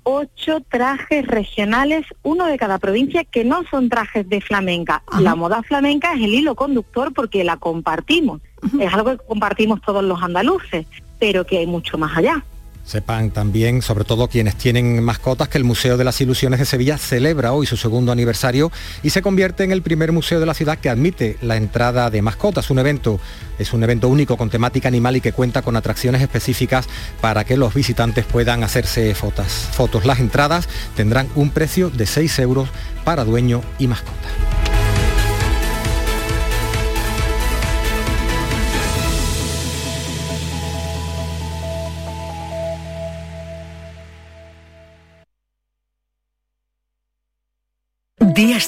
[0.06, 5.04] ocho trajes regionales, uno de cada provincia, que no son trajes de flamenca.
[5.20, 8.40] La moda flamenca es el hilo conductor porque la compartimos.
[8.80, 10.86] Es algo que compartimos todos los andaluces,
[11.20, 12.46] pero que hay mucho más allá.
[12.86, 17.00] Sepan también, sobre todo quienes tienen mascotas, que el Museo de las Ilusiones de Sevilla
[17.00, 18.72] celebra hoy su segundo aniversario
[19.02, 22.22] y se convierte en el primer museo de la ciudad que admite la entrada de
[22.22, 22.70] mascotas.
[22.70, 23.20] Un evento,
[23.58, 26.88] es un evento único con temática animal y que cuenta con atracciones específicas
[27.22, 29.48] para que los visitantes puedan hacerse fotos.
[29.48, 30.06] fotos.
[30.06, 32.70] Las entradas tendrán un precio de 6 euros
[33.04, 34.65] para dueño y mascota.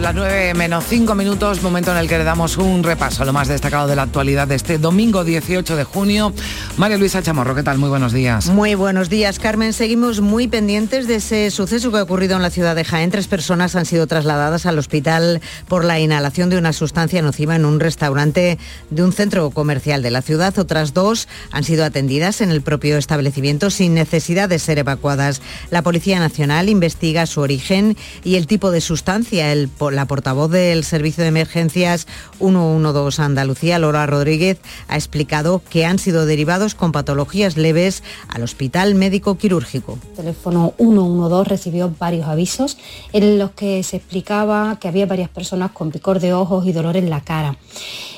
[0.00, 3.32] Las 9 menos 5 minutos, momento en el que le damos un repaso a lo
[3.32, 6.32] más destacado de la actualidad de este domingo 18 de junio.
[6.76, 7.78] María Luisa Chamorro, ¿qué tal?
[7.78, 8.46] Muy buenos días.
[8.46, 9.72] Muy buenos días, Carmen.
[9.72, 13.10] Seguimos muy pendientes de ese suceso que ha ocurrido en la ciudad de Jaén.
[13.10, 17.64] Tres personas han sido trasladadas al hospital por la inhalación de una sustancia nociva en
[17.64, 18.58] un restaurante
[18.90, 20.56] de un centro comercial de la ciudad.
[20.58, 25.42] Otras dos han sido atendidas en el propio establecimiento sin necesidad de ser evacuadas.
[25.70, 29.52] La Policía Nacional investiga su origen y el tipo de sustancia.
[29.52, 32.06] El la portavoz del Servicio de Emergencias
[32.38, 34.58] 112 Andalucía, Laura Rodríguez,
[34.88, 39.98] ha explicado que han sido derivados con patologías leves al Hospital Médico Quirúrgico.
[40.10, 42.78] El teléfono 112 recibió varios avisos
[43.12, 46.96] en los que se explicaba que había varias personas con picor de ojos y dolor
[46.96, 47.56] en la cara.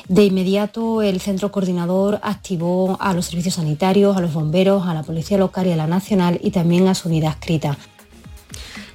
[0.08, 5.04] De inmediato el centro coordinador activó a los servicios sanitarios, a los bomberos, a la
[5.04, 7.78] Policía Local y a la Nacional y también a su unidad escrita.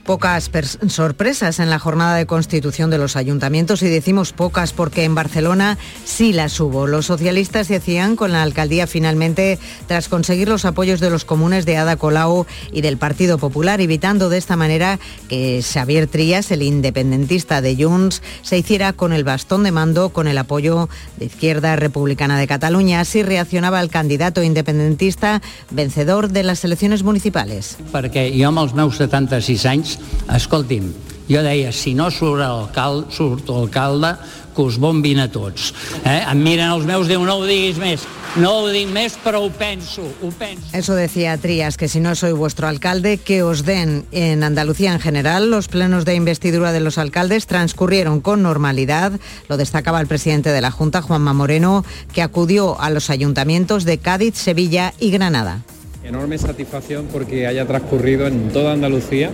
[0.06, 0.52] Pocas
[0.88, 5.80] sorpresas en la jornada de constitución de los ayuntamientos y decimos pocas porque en Barcelona
[6.04, 6.86] sí las hubo.
[6.86, 11.66] Los socialistas se hacían con la alcaldía finalmente tras conseguir los apoyos de los comunes
[11.66, 16.62] de Ada Colau y del Partido Popular, evitando de esta manera que Xavier Trías, el
[16.62, 20.88] independentista de Junts, se hiciera con el bastón de mando con el apoyo
[21.18, 23.00] de Izquierda Republicana de Cataluña.
[23.00, 25.42] Así reaccionaba el candidato independentista
[25.72, 27.80] vencedor de las elecciones municipales.
[27.92, 29.95] Perquè jo amb els meus 76 anys
[30.36, 30.92] escolti'm,
[31.30, 34.16] jo deia, si no surt l'alcalde, surt l'alcalde,
[34.56, 35.74] que us bombin a tots.
[36.06, 36.22] Eh?
[36.24, 38.06] Em miren els meus, diu, no ho diguis més,
[38.40, 40.72] no ho dic més, però ho penso, ho penso.
[40.74, 44.06] Eso decía Trías, que si no soy vuestro alcalde, que os den.
[44.12, 49.14] En Andalucía en general, los plenos de investidura de los alcaldes transcurrieron con normalidad.
[49.50, 51.84] Lo destacaba el presidente de la Junta, Juanma Moreno,
[52.14, 55.62] que acudió a los ayuntamientos de Cádiz, Sevilla y Granada.
[56.04, 59.32] Enorme satisfacción porque haya transcurrido en toda Andalucía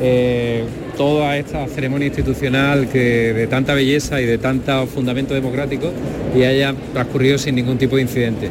[0.00, 0.64] eh,
[0.96, 5.92] toda esta ceremonia institucional que de tanta belleza y de tanto fundamento democrático
[6.36, 8.48] y haya transcurrido sin ningún tipo de incidente.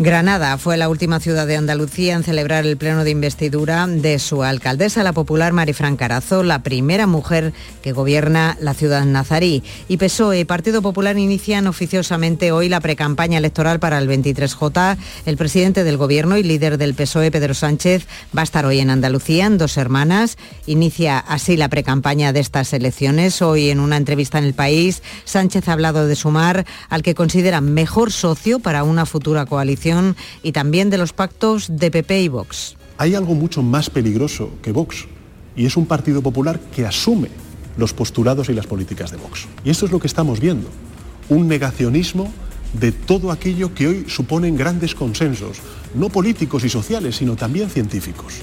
[0.00, 4.44] Granada fue la última ciudad de Andalucía en celebrar el pleno de investidura de su
[4.44, 9.64] alcaldesa, la popular Marifran Carazo, la primera mujer que gobierna la ciudad nazarí.
[9.88, 14.96] Y PSOE y Partido Popular inician oficiosamente hoy la precampaña electoral para el 23J.
[15.26, 18.90] El presidente del gobierno y líder del PSOE, Pedro Sánchez, va a estar hoy en
[18.90, 20.38] Andalucía, en Dos Hermanas.
[20.66, 23.42] Inicia así la precampaña de estas elecciones.
[23.42, 27.60] Hoy en una entrevista en El País, Sánchez ha hablado de sumar al que considera
[27.60, 29.87] mejor socio para una futura coalición
[30.42, 32.76] y también de los pactos de PP y Vox.
[32.98, 35.06] Hay algo mucho más peligroso que Vox
[35.56, 37.28] y es un Partido Popular que asume
[37.76, 39.46] los postulados y las políticas de Vox.
[39.64, 40.68] Y esto es lo que estamos viendo.
[41.30, 42.32] un negacionismo
[42.72, 45.58] de todo aquello que hoy suponen grandes consensos,
[45.94, 48.34] no políticos y sociales, sino también científicos.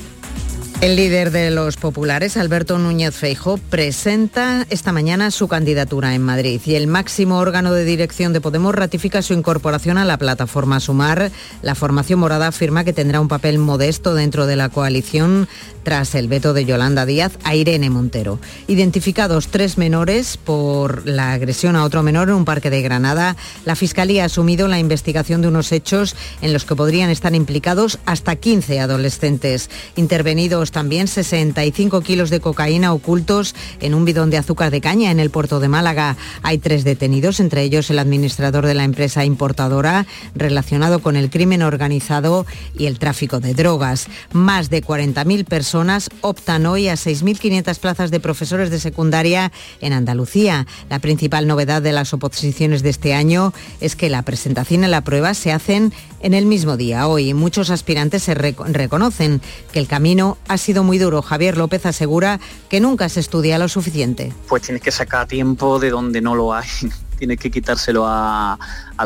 [0.86, 6.62] El líder de los populares, Alberto Núñez Feijo, presenta esta mañana su candidatura en Madrid
[6.64, 11.32] y el máximo órgano de dirección de Podemos ratifica su incorporación a la plataforma Sumar.
[11.64, 15.48] La formación morada afirma que tendrá un papel modesto dentro de la coalición
[15.82, 18.40] tras el veto de Yolanda Díaz a Irene Montero.
[18.68, 23.76] Identificados tres menores por la agresión a otro menor en un parque de Granada, la
[23.76, 28.36] Fiscalía ha asumido la investigación de unos hechos en los que podrían estar implicados hasta
[28.36, 29.72] 15 adolescentes.
[29.96, 35.22] Intervenidos también 65 kilos de cocaína ocultos en un bidón de azúcar de caña en
[35.22, 36.18] el puerto de Málaga.
[36.44, 40.06] Hay tres detenidos, entre ellos el administrador de la empresa importadora
[40.36, 42.46] relacionado con el crimen organizado
[42.78, 44.08] y el tráfico de drogas.
[44.34, 50.68] Más de 40.000 personas optan hoy a 6.500 plazas de profesores de secundaria en Andalucía.
[50.90, 55.06] La principal novedad de las oposiciones de este año es que la presentación y la
[55.06, 57.08] prueba se hacen en el mismo día.
[57.08, 61.22] Hoy muchos aspirantes se reconocen que el camino ha sido muy duro.
[61.22, 62.40] Javier López asegura
[62.70, 64.34] que nunca se estudia lo suficiente.
[64.48, 66.68] Pues tienes que sacar tiempo de donde no lo hay.
[67.18, 68.58] Tienes que quitárselo a,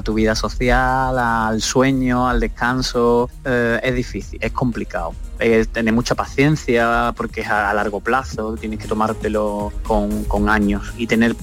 [0.03, 3.30] tu vida social, al sueño, al descanso.
[3.45, 5.14] Eh, es difícil, es complicado.
[5.38, 10.91] Es tener mucha paciencia porque es a, largo plazo, tienes que tomártelo con, con años
[10.97, 11.36] y tener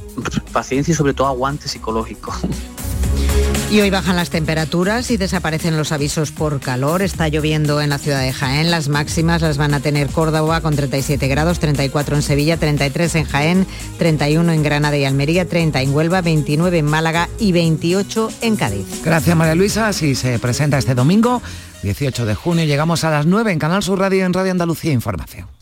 [0.53, 2.35] paciencia y sobre todo aguante psicológico.
[3.69, 7.03] Y hoy bajan las temperaturas y desaparecen los avisos por calor.
[7.03, 8.71] Está lloviendo en la ciudad de Jaén.
[8.71, 13.25] Las máximas las van a tener Córdoba con 37 grados, 34 en Sevilla, 33 en
[13.25, 13.67] Jaén,
[13.99, 18.87] 31 en Granada y Almería, 30 en Huelva, 29 en Málaga y 28 en Cádiz.
[19.05, 19.89] Gracias María Luisa.
[19.89, 21.43] Así se presenta este domingo,
[21.83, 22.65] 18 de junio.
[22.65, 25.56] Llegamos a las 9 en Canal Sur Radio en Radio Andalucía Información.